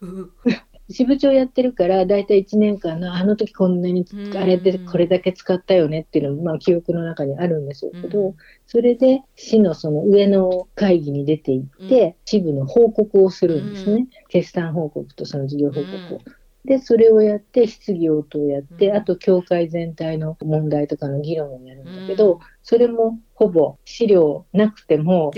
[0.90, 4.04] 支部長やってるから、だいたい1年間のあの時こんなに、
[4.36, 8.34] あれでこれだけ使ったよねっていうのも、まあ記憶の中にあるんですけど、
[8.66, 14.08] それで市のその上の会議に出ていって、支部の報告をするんですね。
[14.28, 16.20] 決算報告とその事業報告を。
[16.64, 25.30] で、それをやって、質疑応答をやって、あと、協会全体の問題とかの議論をやるんだけど、それもほぼ資料なくても、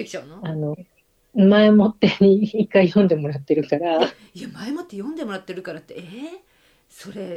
[0.42, 0.76] あの、
[1.34, 4.04] 前もってに一回読んでもらってるから。
[4.34, 6.02] いや、前もって読んでもらってるからって、えー、
[6.88, 7.36] それ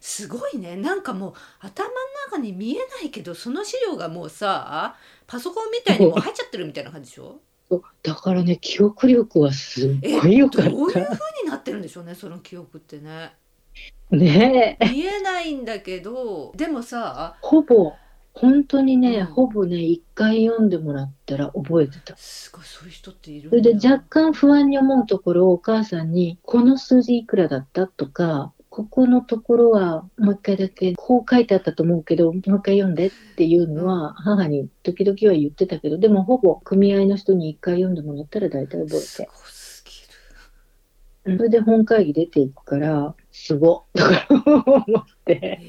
[0.00, 0.76] すごいね。
[0.76, 1.94] なんかもう頭の
[2.30, 7.38] 中に見えないけどその資料がもうさパソコンみたいにもう入っちゃってるみたいな感じでしょ？
[8.02, 10.70] だからね記憶力はすごいよかった。
[10.70, 11.04] どういう風
[11.44, 13.32] になってるんでしょうねその記憶ってね。
[14.10, 17.92] ね見えないんだけどでもさほぼ
[18.32, 39.28] 本当にね、うん、ほぼね一回読んでもらったら覚えてたすごいそういう人っているそれで若干不安に思うところをお母さんに「この数字いくらだった?」とかここのところはもう一回だけこう書いてあったと思うけどもう一回読んでっていうのは母に時々は言ってたけどでもほぼ組合の人に一回読んでもらったら大体覚えて。
[41.24, 43.82] それで本会議出ていくからすごっ。
[43.92, 45.60] とか思って。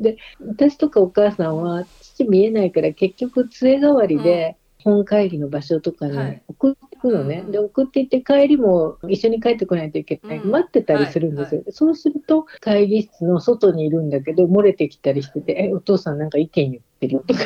[0.00, 17.40] で私とかお母さんは父見えないから結局杖代わりで本会議の場所とかに送ってくのね、はい、で送っていって帰りも一緒に帰ってこないといけない、うん、待ってたりするんですよ、はいはい、そうすると会議室の外にいるんだけど漏れてきたりしてて「えお父さんなんか意見言ってるよ」とか。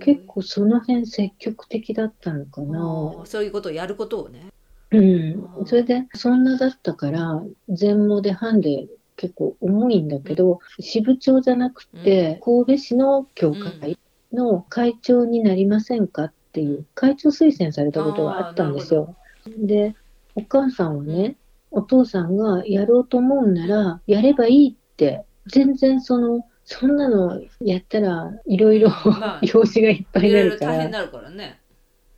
[0.00, 2.78] 結構その辺積極的だったのかな。
[3.24, 4.46] そういうことをやることをね。
[4.92, 13.98] うん、それでそんなだったから全盲でハンデ結構重いんだけど、支部長じゃなくて、神戸市の協会
[14.32, 19.16] の会長になりませんかっていう会長推薦されたことがあったんですよ。
[19.58, 19.94] で、
[20.34, 21.36] お母さんはね、
[21.70, 28.90] お父さんがやろうと思うならやればいいって、全然その、そんなのやったらいろいろ
[29.42, 30.72] 用事がいっぱいになるから。
[30.72, 31.60] 大変になるからね。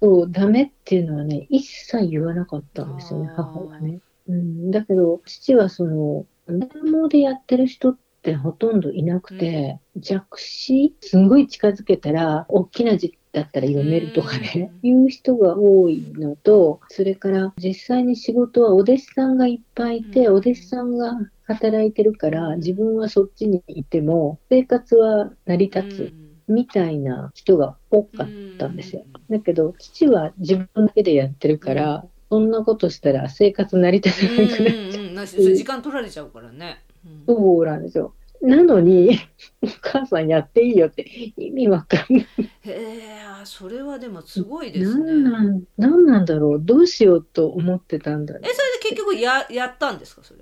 [0.00, 4.00] そう、ダメっていうのはね、一切言わなかったんですよね、母はね。
[4.28, 26.12] うん、だけど、父はその、年毛でやってる人っってほとんどいなくて、うん、弱視すんごい近づけたら、大きな字だったら読めるとかね、うん、いう人が多いのと、それから実際に仕事はお弟子さんがいっぱいいて、お弟子さんが働いてるから、自分はそっちにいても、生活は成り立つ。
[26.48, 28.28] みたいな人が多かっ
[28.58, 29.04] たんですよ。
[29.30, 34.66] だけど、父は自分だけでやってるから、そんなことしたら生活成り立たなくなっちゃう。
[34.66, 36.82] うんうん、時間取られちゃうからね。
[37.26, 38.14] そうなんですよ。
[38.42, 39.18] なのに、
[39.62, 41.02] お母さんやっていいよって
[41.36, 42.26] 意味わかんない。
[42.64, 43.00] へえ、
[43.44, 45.12] それはでもすごいですね。
[45.12, 46.60] なんなんなんなんだろう。
[46.60, 50.40] どうしようと思ってたんだえ、それで結局ややったんですかそれ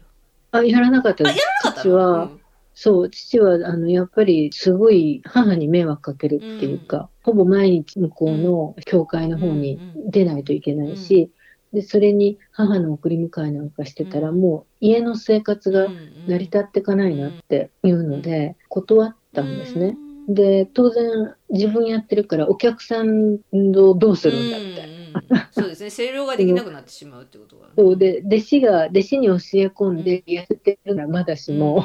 [0.53, 1.33] あ、やらなかったです。
[1.35, 2.41] あ、やらなかった父は、うん、
[2.73, 9.79] そう、父は、あの、やっぱりすごい母に迷惑かけるっていうか、うん、ほぼ毎日向こうの教会の方に
[10.09, 11.31] 出ないといけないし、
[11.73, 15.89] で、それに母の送り迎えなんかしてたら、もう家の生活が
[16.27, 19.97] 成り立っていかないなっていうので、断ったんですね。
[20.29, 24.91] で、当然自分やってるからお客さんをどうするんだみたい
[25.29, 25.49] な。
[25.53, 25.91] そうですね。
[25.91, 27.69] 声量ができなくなってしまうってことは。
[27.77, 31.85] そうで、弟子が、弟子に教え込んでやってるならまだしも、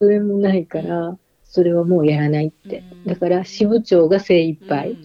[0.00, 2.84] それもないから、それはもうやらないって。
[3.04, 4.98] だから支部長が精一杯。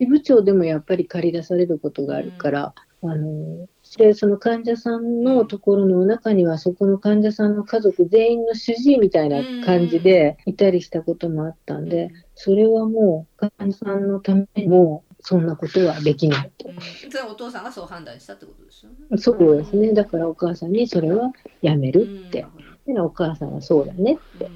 [0.00, 3.68] 支部長でもやっぱり借り出されることがあるから、あの、
[3.98, 16.70] で、その患者さんのところの中には、そこの患者さんの家族全員の主治医みたいな感じでいたりしたこともあったんで、それはもう患者さんのためにも、そんなことはできないと。
[17.10, 19.18] それお父さんがそう判断したってことですよね。
[19.18, 19.92] そうですね。
[19.92, 21.32] だからお母さんにそれは
[21.62, 22.46] やめるって。
[22.86, 24.50] で、お母さんはそうだねって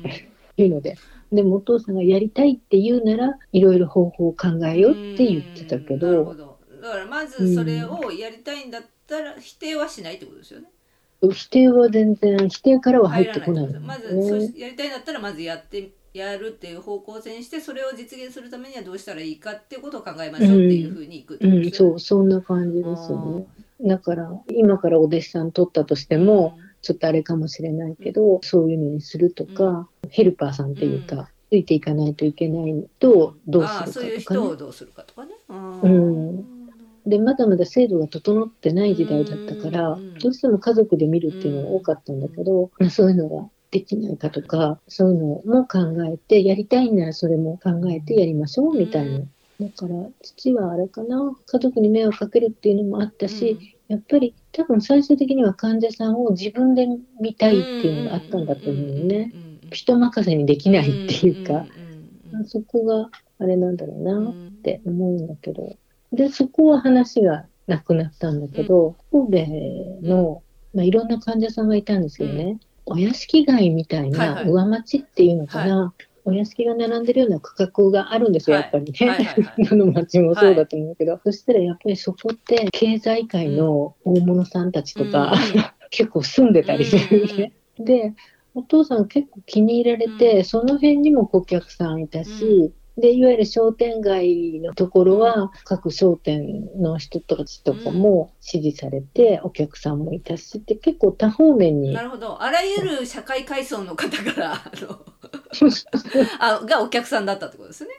[0.57, 0.97] いうので。
[1.32, 6.36] でもお父さんがやりたいって言うなら、いろいろ方法を考えようって言ってたけど。
[6.81, 10.68] どだからまずそれをやりたいんだったら否定はしないってことですよね。
[11.22, 23.47] 否定は全然否定からは入ってこない、ね、まずそうやりたいんだったらまずやってやるっていう方向性にしてそれを実現するためにはどうしたらいいかっていうことを考えましょうっていうふうにいくね、うんうん、そうそんな感じですよ
[23.81, 23.89] ね。
[23.89, 35.33] だから今からお弟子さん取ったとしても、ちょっとあれかもしれないけど、そういうのにするとか、ヘルパーさんっていうか、ついていかないといけないとどうするかとか、ね、そういう人をどうするかとかね。
[35.49, 36.59] うん、
[37.11, 45.78] でまだまだ制度が整ってない時代だったから、どうしても家族で見るっていうのが多かったんだけど、そういうのができないかとかそういうのも考
[46.12, 49.20] えてやりたいならそれも考えてやりましょうみたいな。
[49.61, 56.86] だから父はあれかな家族に迷惑かけるっていうのもあったし、やっぱり多分最終的には患者さんを自分で
[57.20, 59.32] 見たいっていうのがあったんだと思うね。
[59.70, 61.66] 人任せにできないっていうか、
[62.46, 65.76] そこがあれなんだろうなって思うんだけど。
[66.12, 70.42] で、そこは話がなくなったんだけど、神戸の、
[70.74, 75.84] まあ、いろんな患者さんがいたんですけどね、お屋敷街みたいな上町っていうのかな、はい。
[75.86, 79.34] はいお屋敷が並んでるような区画があるんですよ、やっぱりね。
[79.70, 87.52] どの町もそうだと思うけど、はい、そしたらやっぱりそこって経済界の大物さんたちとか、うん、 結構住んでたりするね。
[87.78, 88.14] うん、で、
[88.54, 101.92] お父さん結構気に入られて、うん、その辺にも顧客さんいたし、で、いわゆる商店街のところは、各商店の人たちとかも支持されて、お客さんもいたし、で、結構多方面に。
[101.92, 102.42] なるほど。
[102.42, 105.01] あらゆる社会階層の方から、 あの、
[106.38, 107.90] あがお客さんだったってことですね。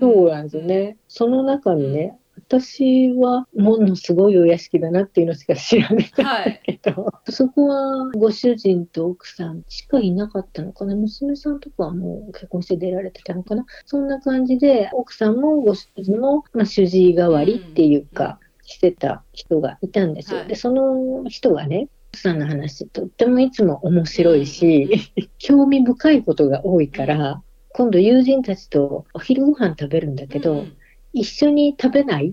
[0.00, 0.96] そうなんですよね。
[1.08, 2.18] その中にね、
[2.50, 10.96] 私はものすごいお屋敷だなっていうのしか知らなかったけど、はい、そこはご主人と奥さんしかいなかったのかな。
[10.96, 13.64] 娘さんとかはもう結婚して出られてたのかな。
[13.86, 20.40] そんな感じで奥さんもご主人も、まあ、主治医代わりっていうか、してた人がいたんですよ。
[20.40, 27.42] はい、でその人がね奥さんの話とってもいつも面白いし、 興味深いことが多いから、
[27.74, 30.76] 今度友人たちとお昼ご飯食べるんだけど、うん
[31.12, 32.32] 一緒に食べない、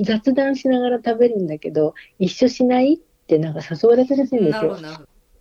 [0.00, 4.76] 雑談しながら食べるんだけど、一緒しないってなんか誘われてるらしいんですよ。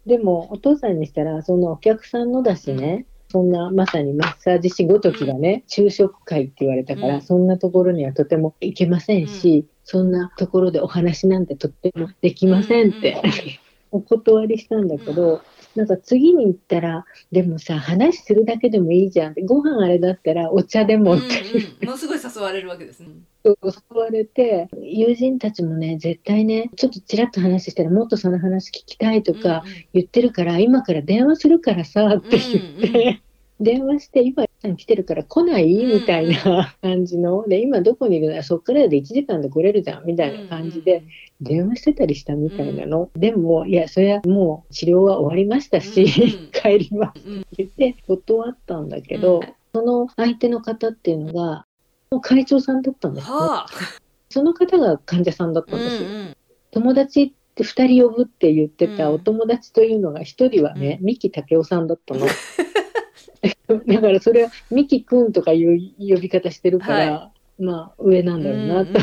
[0.06, 13.18] でも、お父さんにしたら、そのお客さんのだしね、そんなまさにマッサージ師ごときがね、昼食会って言われたから、そんなところにはとても行けませんし、そんなところでお話なんてとってもできませんって
[13.92, 15.42] お断りしたんだけど、
[15.80, 19.32] なんか次に行ったら、でもさ、話するだけでもいいじゃん。
[19.32, 23.12] って、ご飯あれだったらお茶でもって、うんうん、ものすごい誘われるわけですね。
[23.46, 23.54] 誘
[23.92, 29.64] われて、友人たちもね、絶対ね、ちょっとちらっと話したら、もっとその話聞きたいとか
[29.94, 33.22] 言ってるから、うんうん、今から電話するからさって言って、うんうん。
[33.62, 35.74] 電話して、今来てるから来ない？
[35.86, 38.36] みたいな 感じの、で、今どこにいる？
[38.36, 40.06] のそっからで1時間で来れるじゃん。
[40.06, 41.04] みたいな感じで、
[41.40, 43.10] 電話してたりしたみたいなの。
[43.16, 46.06] でも、いや、それはもう治療は終わりましたし、
[46.52, 47.20] 帰ります。
[47.20, 49.42] って言って断ったんだけど、
[49.74, 51.66] その相手の方っていうのが、
[52.22, 53.34] 会長さんだったんですね。
[53.34, 53.68] はあ、
[54.30, 56.10] その方が患者さんだったんですよ。
[56.72, 62.26] 友達って2人呼ぶって言ってたお友達というのが1人はね、三木武夫さんだったの。
[63.88, 69.00] だからそれはミキくんとかいう呼び方してるから、はい、まあ上なんだろうなと。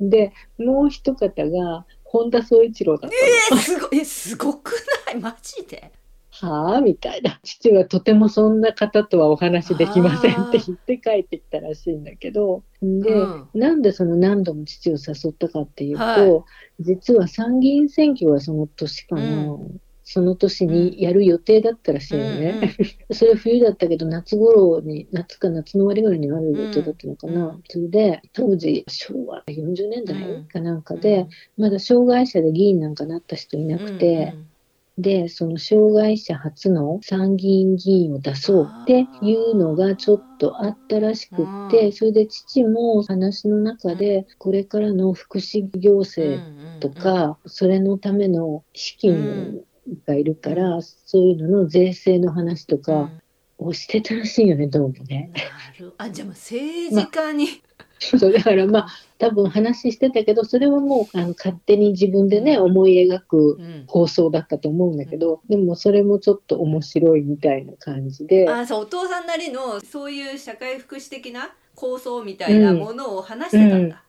[0.00, 3.60] で、もう一方が本田宗一郎だったの。
[3.60, 4.72] えー、すごえすごく
[5.06, 5.20] ない？
[5.20, 5.90] マジで？
[6.30, 6.80] はあ？
[6.80, 7.38] みたいな。
[7.42, 16.44] 父はとてもそんな方とはお話できませんって言って帰ってきたらしいんだけど、で、うん、なんでその何度も父を誘ったかっていうと、は
[16.80, 19.22] い、実は参議院選挙はその年かな。
[19.22, 22.50] うんその年にやる予定だったらしいのね。
[22.50, 22.70] うんうん、
[23.16, 27.46] それ冬だったけど、夏頃に、夏か夏の終わりぐらいにある予定だったのかな。
[27.46, 31.26] うん、それで、当時、昭和40年代かなんかで、
[31.56, 34.34] まだ障害者で議員なんかなった人いなくて、
[34.98, 46.40] で、その障害者初の参議院議員を出そうっていうのがちょっとあったらしくって、それで父も話の中で、これからの福祉行政
[46.78, 49.64] とか、それのための資金
[50.06, 53.10] がいるから、そういうのの税制の話とか
[53.58, 55.32] をしてたらしいよね、どうもね。
[55.98, 57.48] あ、じゃあ政治家に、
[57.98, 68.48] そうだからまあ多分話してたけどそれはもうあの勝手に自分でね思い描く放送だったと思うんだけど、うん、でもそれもちょっと面白いみたいな感じで。
[68.50, 74.04] あそうお父さんなりのそういう社会福祉的な構想みたいなものを話してたんだ、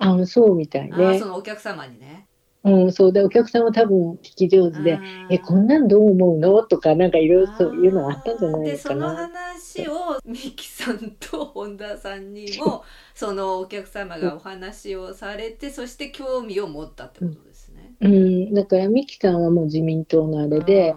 [0.00, 0.12] うん。
[0.14, 1.18] うん、あそうみたいね。
[1.18, 2.26] そのお客様にね
[2.64, 4.98] うん、そうでお客さんは多分聞き上手で
[5.30, 8.64] 「えこんなんどう思うの?」とかなんかいろいろそういうのあったんじゃない。
[8.64, 12.82] でその話をミキさんと本田さんにも
[13.14, 17.94] そのお客様がお話をされてそして興味を持ったってことですね。
[18.00, 20.94] うん、だからミキさんはもう自民党のあれで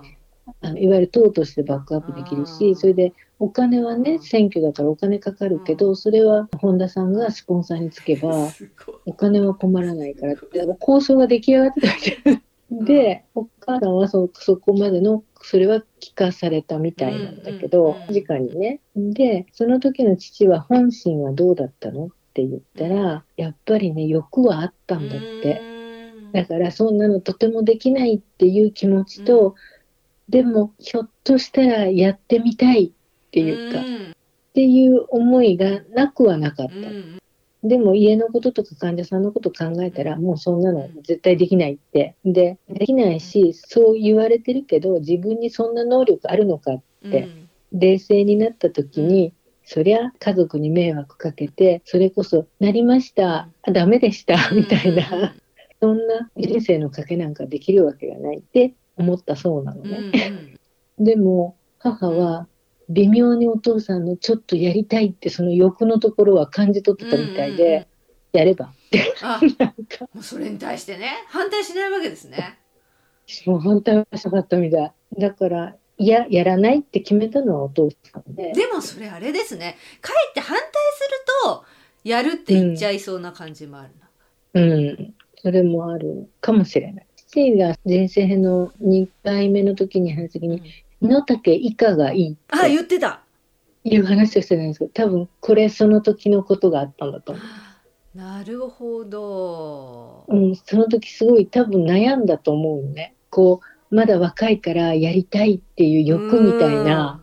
[0.61, 8.49] あのいわゆる党としてバックアップできるしそれでお金はね選挙だからお金かかるけどそれは本田さんがスポンサーにつけば
[9.05, 10.35] お金は困らないから
[10.79, 18.81] 構想が出来上がってたわけで、お母さんはそそこまでのそれは聞かされたみたいなんだけど、直にね。
[18.95, 25.61] でその時の父は本心はどうだったのって言ったらやっぱりね欲はあったんだって。
[26.33, 29.55] だからそんなのとてもできないっていう気持ちと、
[30.29, 32.91] でもひょっとしたらやってみたいっ
[33.31, 33.83] ていうか、っ
[34.53, 36.73] ていう思いがなくはなかった。
[37.67, 42.15] でも家のこととか患者さんのこと考えたらもうそんなの絶対できないって。
[42.23, 47.27] で、できないし、そう言われてるけど自分にそんな能力あるのかって、
[47.71, 49.33] 冷静になった時に、
[49.65, 55.35] そりゃ家族に迷惑かけて、それこそなりました、あダメでした、みたいな、
[55.81, 58.37] そんな人生の賭けなんかできるわけがない。
[58.37, 60.57] って思ったそうなのね。
[60.99, 62.47] でも母は
[62.89, 67.87] 微妙にお父さんのちょっとやりたいってその欲のところは感じ取ってたみたいで、
[68.31, 69.39] やればってあ
[70.13, 72.59] もうそれに対してね反対しないわけですね。
[73.45, 74.93] もう反対はしなかったみたい。
[75.17, 78.53] だからいややらないって決めたのはお父さんで。
[78.53, 81.65] でもそれあれですねかえって反対すると
[82.03, 84.09] やるって言っちゃいそうな感じもあるな。
[84.53, 87.06] うん、うん、それもあるかもしれない。
[87.27, 90.63] 父が前世編の2回目の時に話す時に、
[91.01, 92.33] 身の丈以下がいい？
[92.33, 93.21] ってあ言ってた
[93.83, 98.17] いう話をしてたんですけど多分これその時のことがあったんだと思う。
[98.17, 100.25] なるほど。
[100.27, 103.13] うん、その時すごい多分悩んだと思うね。
[103.29, 103.61] こ
[103.91, 107.21] うまだ若いからやりたいっていう欲みたいな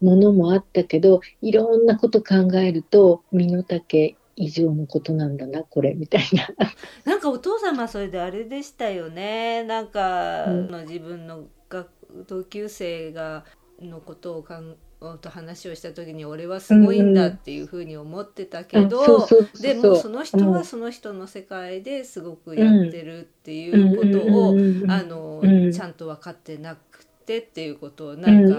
[0.00, 6.48] ものもあったけどいろんなこと考えると身の丈以上のことなんだなこれみたいな。
[7.04, 9.64] なんかお父様それであれでしたよね。
[9.64, 11.88] なんか、の自分の学
[12.26, 13.44] 同級生が
[13.80, 14.76] のことをかん
[15.20, 19.26] と話をした時に俺はすごいんだっていうふうに思ってたけど、
[19.60, 24.56] でもその人はその人の世界ですごくやってるっていうことを、
[24.88, 28.56] あのちゃんと分かってなくてっていうことをなんか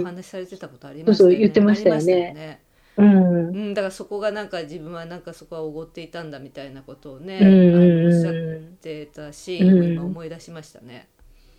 [0.00, 1.36] お話しされてたことありましたよね。
[1.36, 2.60] 言ってましたよね。
[2.96, 8.34] うん、うん、だからそこがなんか自分はなんかそこはおごっていたんだみたいなことをね、あのおっしゃっ
[8.80, 11.08] てたシーンを今思い出しましたね。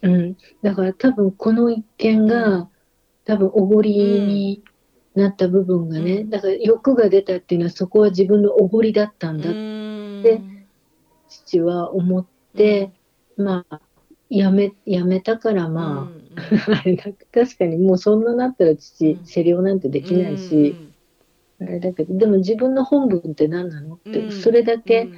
[0.01, 2.69] うん、だから多分この一件が、
[3.25, 4.63] 多分おごりに
[5.15, 10.41] なった部分がね、だから欲が出たっていうのはそこは自分のおごりだったんだって
[11.27, 12.25] 父は思っ
[12.55, 12.91] て、
[13.35, 13.81] まあ
[14.29, 20.75] やめやめたからまあ、 あれだ確かにもうそんななったら父施療なんてできないし、
[21.61, 23.95] あれだけどでも自分の本分って何なの？
[23.95, 25.09] って、それだけ、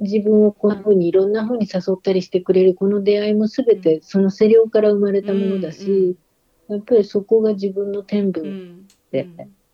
[0.00, 6.16] 自分をこんな風にいろんな風に誘ったりしてくれるこの出会いも全てそのセリオから生まれたものだし、
[6.68, 9.28] やっぱりそこが自分の天分で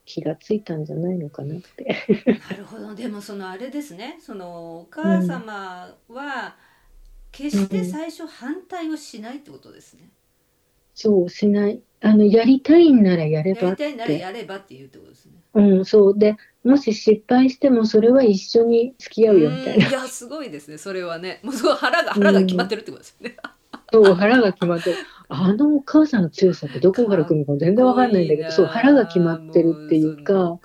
[0.04, 1.96] 気がついたんじゃないのかなって。
[2.50, 2.94] なるほど。
[2.94, 4.18] でもそのあれですね。
[4.20, 6.56] そのお母様は
[7.32, 10.02] 決して最初反対をしないってことですね。
[10.02, 10.10] うん、
[10.94, 11.80] そうしない。
[12.02, 15.39] あのやりたいんならやればやりたいならやればっていうってことですね。
[15.54, 16.18] うん、そう。
[16.18, 19.88] でもし失敗してもそれは一緒に付き合うよみたいな。
[19.88, 21.40] いやすごいですねそれはね。
[21.42, 23.36] もうすごい腹が腹が決まってるってことですよね。
[23.92, 24.96] そう腹が決まってる。
[25.32, 30.58] あのお母さんの強さってどこから来るのか全然わかんないんだけどそう腹が決まってるっていうか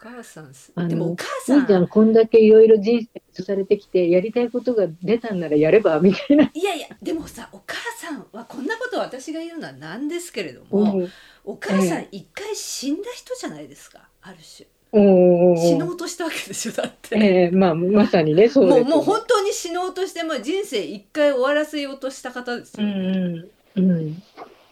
[0.76, 1.60] あのでもお母さん。
[1.60, 6.50] いいじゃんこんだけいろいろ人生されてきてやりたいことが出たんならやればみたいな。
[6.54, 11.12] いやいやでもさお母さんはこんなこと私が言うのはなんですけれども、うん、
[11.46, 14.68] お母さん一回死んだ人じゃないですかある種。
[14.92, 24.24] 死のうとしたわけでしょだって、えー、まあまさにねそうもうもう本当に死のうとしても人生一回終わらせようとした方ですよ、うんうん、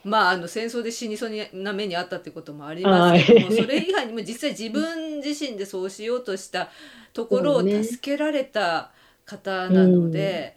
[0.04, 6.70] まああの戦争で死にそうな目にあったってこともありますけどもそれ以外にも実際自分自身でそうしようとした
[7.12, 8.92] ところを助けられた
[9.26, 10.56] 方なので、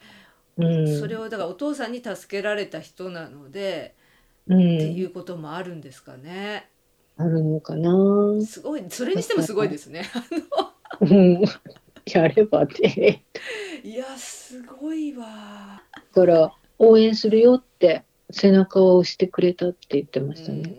[0.58, 3.96] そ、ね,、れをだからお父さんに助けられた人なので、
[4.46, 6.68] っていうこともあるんですかね。
[7.18, 7.92] あるのかな。
[8.46, 10.04] すごい、それにしてもすごいですね。
[11.02, 11.42] うん、
[12.06, 13.24] やればって
[13.84, 15.82] いや、すごいわ。
[15.94, 20.76] だから応援するよって背中を押してくれたって言ってましたね。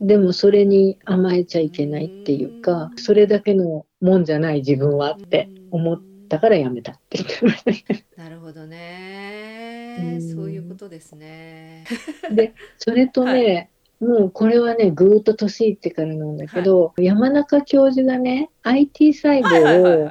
[0.00, 7.84] でもそれに甘えちゃいけないっていうか、それだけのもんじゃない自分はって思ったからやめたって言ってまし
[8.16, 8.22] た。
[8.22, 10.18] なるほどね。
[10.20, 11.84] そういうことですね。
[12.30, 13.70] で、それとね、はい
[14.00, 20.10] もうこれはね、ぐーっと年いってからなんだけど、はい、山中教授がね、IT 細胞を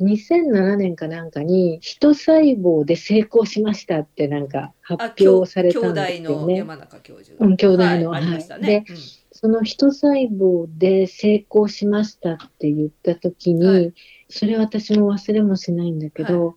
[0.00, 6.56] 2007年かなんかに、人細胞で成功しましたってなんか発表されたんですよね。
[6.56, 7.36] 山中教授。
[7.38, 8.10] うん、兄弟の。
[8.10, 8.26] はい。
[8.26, 8.96] ね、で、うん、
[9.32, 13.94] その人細胞で成功しましたって言った時に、はい、
[14.28, 16.56] それ私も忘れもしないんだけど、はい、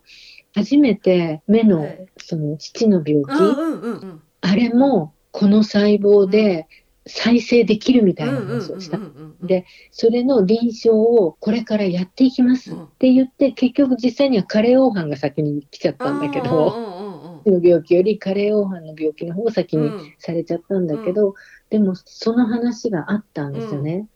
[0.54, 3.30] 初めて目の、その父の病気、
[4.42, 6.66] あれもこの細胞で
[7.06, 8.98] 再生できるみたいな話をした。
[9.42, 17.00] で、それの臨床をこれからやっていきますって言って、結局実際には加齢黄斑が先に来ちゃったんだけど、
[17.46, 21.34] の病気より加齢黄斑の病気の方を先にされちゃったんだけど、
[21.70, 24.06] でもその話があったんですよね。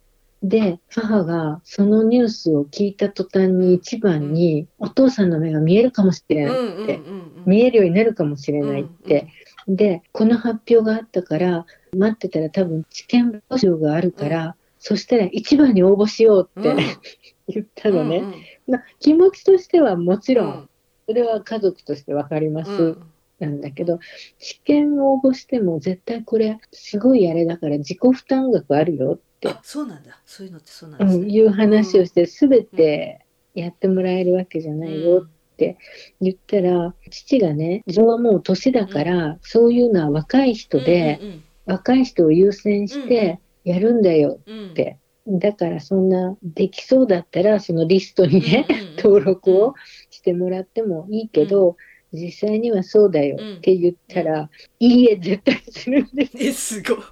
[0.42, 7.00] で、母がそのニュースを聞いた途端に一番に、お父さんの目が見えるかもしれないって、
[7.46, 9.28] 見えるようになるかもしれないって
[9.68, 16.76] で、この発表があったから、待ってたら多分治験募集があるから、うん、そしたら一番に応募しようって、うん、
[17.48, 18.34] 言ったのね、うんうん、
[18.68, 18.84] まあ。
[19.00, 20.68] 気持ちとしてはもちろん、
[21.06, 22.96] それは家族としてわかります。
[23.40, 23.98] なんだけど、
[24.38, 29.54] 試験応募しても絶対これ、すごいあれだから自己負担額あるよって。
[29.62, 30.20] そうなんだ。
[30.24, 31.24] そういうのってそうなんですね。
[31.24, 35.78] うん、いう話をして、すべてやってもらえるわけじゃないよっって
[36.20, 41.20] 言ったら、父がね、自分はもう年だから、そういうのは若い人で、
[41.64, 44.40] 若い人を優先してやるんだよ
[44.70, 44.98] って。
[45.26, 48.66] だからそんなできそうだったらそのリストにね、
[48.98, 49.74] 登録を
[50.10, 51.76] してもらってもいいけど、
[52.12, 54.50] 実際にはそうだよって言ったら、
[54.80, 56.32] いいえ絶対するんです。
[56.38, 56.98] えすごい。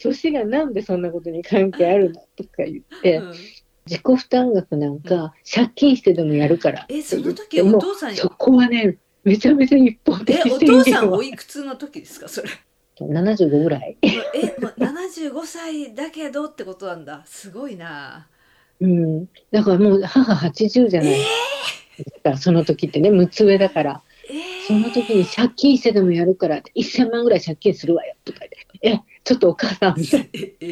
[0.00, 3.22] 年がなんでそんなことに関係あるのとか言って、
[3.86, 6.86] 自己負担額なんか借金してでもやるから。
[6.88, 12.48] えその時お父さんそこはねめちゃめちゃ一方的えお父さんおいくつの時ですかそれ
[13.00, 13.96] ？75ぐらい。
[14.02, 17.22] え、ま、75歳だけどってことなんだ。
[17.24, 18.28] すごいな。
[18.80, 19.26] うん。
[19.50, 21.10] だからもう母80じゃない。
[21.10, 28.58] ですか、えー、その時ってね6つ上だから、えー、その時に借金してでもやるから1000万ぐらい借金するわよとか言って。
[28.82, 30.20] えちょっとお母さんみたい。
[30.20, 30.66] なええ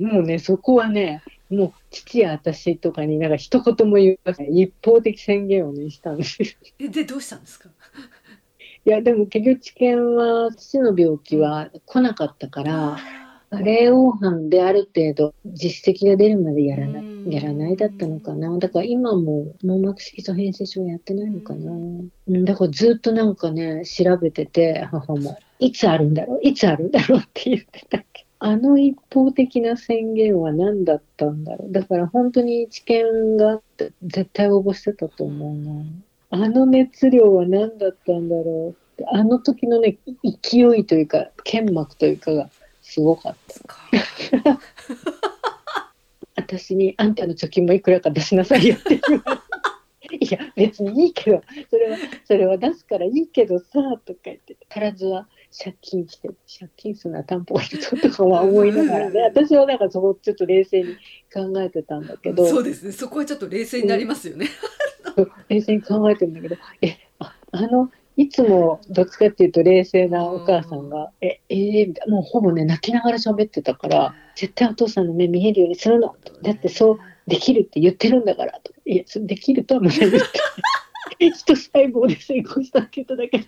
[0.00, 1.22] ー、もうねそこはね
[1.56, 6.38] もう父や私とかになんか一言も言わない一方的宣言をねしたんです
[6.78, 7.68] えでどうしたんですか？
[8.86, 12.98] いやでも結局治験は父の病気は来なかったから
[13.50, 18.58] 加齢黄斑である程度実績が出るまでやらないやらないだったのかな。
[18.58, 21.72] だから今も網膜色素変性症やってないのかな。
[22.44, 28.04] だからずっとなんかね調べてて母もいつあるんだろういつあるんだろうって言ってた
[28.46, 31.72] あの一方的な宣言は何だったんだろう？
[31.72, 35.82] だから本当に知見があって絶対応募してたと思うな。
[36.28, 39.06] あの熱量は何だったんだろうって。
[39.10, 39.96] あの時のね、
[40.42, 42.50] 勢いというか、剣幕というかが
[42.82, 43.36] すごかっ
[44.42, 44.60] た。
[46.36, 49.24] 私にあんたの貯金もいくらか出しなさいよって言わ
[50.10, 50.24] れて。
[50.26, 55.26] いや別にいいけどそれはそれは出すからいいけどさとか言って唐津は
[55.56, 59.20] 借金して借金するのは担保がいるぞとかは思いながらね。
[59.22, 60.96] 私はなんかそこちょっと冷静に
[61.32, 62.46] 考えてたんだけど。
[62.46, 62.92] そうですね。
[62.92, 64.48] そこはちょっと冷静になりますよね、
[65.16, 66.56] うん、冷静に考えてるんだけど。
[66.82, 80.10] えああのいつもどっちかっていうと冷静なお母さんが「ええー、もうほぼね泣きながら喋ってたから絶対お父さんの目見えるようにするの」だってそうできるって言ってるんだから」と「いやできるとは思わない」
[81.18, 83.44] 人細胞で成功したって言っただけ、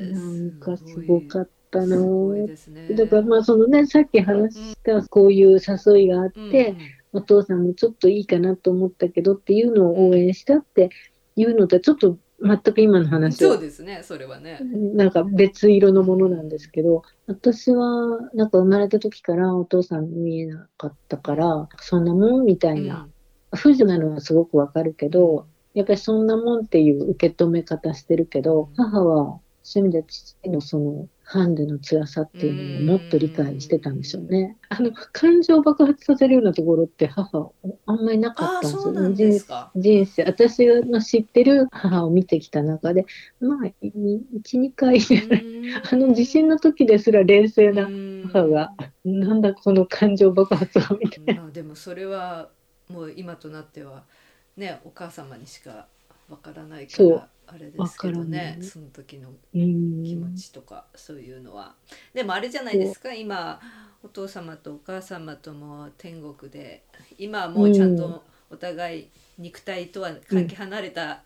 [0.00, 6.78] えー、なんかすごかったな、ね、だからまあそのねさっき話したこういう誘いがあって、うん。
[7.14, 10.90] お父さんもちょっといいかなと思ったけどっていうのを応援したって
[11.36, 13.36] いうのとちょっと全く今の話。
[13.36, 14.58] そうですねそれはね。
[14.94, 23.08] なんか別色のものなんですけど私はなんか生まれた時からお父さん見えなかったからそんなもんみたいな、
[23.52, 34.58] うん、不自由なのはすごくわかるけどやっぱりそんなもんっていう受け止め方してるけど母はそういう意味で父のそのハンデの辛さっていうのをもっと理解してたんでしょうね。
[34.68, 37.50] あの感情を爆発させるようなところって母
[37.86, 43.06] あんまりなかったんですよ人生私の知ってる母を見てきた中で
[43.40, 45.00] まあ12回
[45.90, 47.88] あの地震の時ですら冷静な
[48.30, 48.74] 母が
[49.06, 51.50] なんだこの感情爆発はみたいな。
[51.50, 52.50] でもそれは
[52.90, 54.04] もう今となっては
[54.56, 55.86] ねお母様にしか
[56.28, 61.74] わからないからあれですけどねその時の気持ちとかそういうのは。
[62.14, 63.60] でもあれじゃないですか今
[64.02, 66.84] お父様とお母様とも天国で
[67.18, 71.22] 今はもうちゃんとお互い肉体とはかけ離れた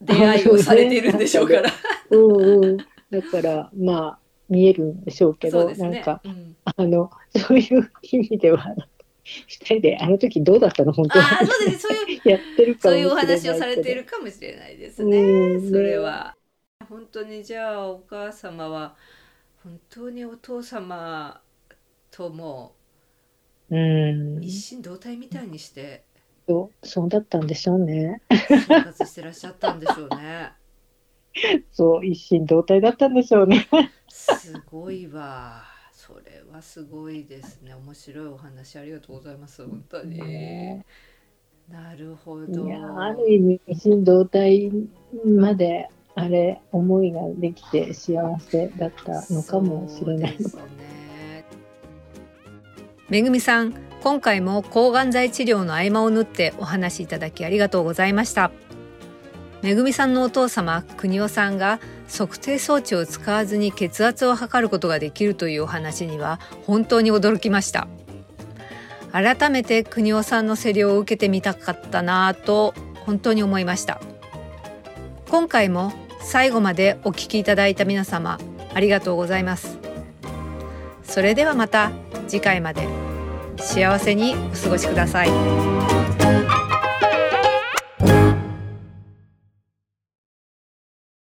[0.00, 1.70] 出会いをされてるんでしょうから。
[2.10, 8.74] うんうん、だからまあ見えるんでしょうけど、ね、なんか、うん、あのそういう意味では
[9.24, 10.92] 二人であの時どうだったの？
[10.92, 15.60] 本当あそうですそういう やってるかそういうお話をされているかもしれないですね。
[15.70, 16.36] それは
[16.88, 18.96] 本当にじゃあお母様は
[19.62, 21.40] 本当にお父様
[22.10, 22.74] とも
[24.40, 26.04] 一心同体みたいにして、
[26.48, 28.22] そうそうだったんでしょうね。
[28.56, 30.52] 生活してらっしゃったんでしょうね。
[31.72, 33.66] そう一心同体だったんでしょうね。
[34.08, 35.71] すごいわ。
[36.12, 37.74] それはすごいですね。
[37.74, 39.66] 面白いお話ありがとうございます。
[39.66, 40.84] 本当に、ね、
[41.70, 42.68] なるほど。
[43.00, 44.70] ある意味一心同体
[45.24, 50.36] まであれ思いができて幸せだったのかもしれない。
[50.36, 51.44] ですね、
[53.08, 58.50] めぐみさん今回も抗がん剤治療の合間を縫ってお話しいただきありがとうございました
[59.62, 67.88] めぐみさんのお父様国夫さんが測定装置を使わずに血圧を測ることができるというお話には本当に驚きました。
[69.12, 72.74] 改めて国尾さんの競りを受けてみたかったなと
[73.06, 74.00] 本当に思いました。
[75.28, 78.38] 今回も最後までお聞きいただいた皆様
[78.74, 79.78] ありがとうございます。
[81.04, 81.92] それではまた
[82.26, 83.12] 次回まで。
[83.62, 86.21] 幸せにお過ごしください。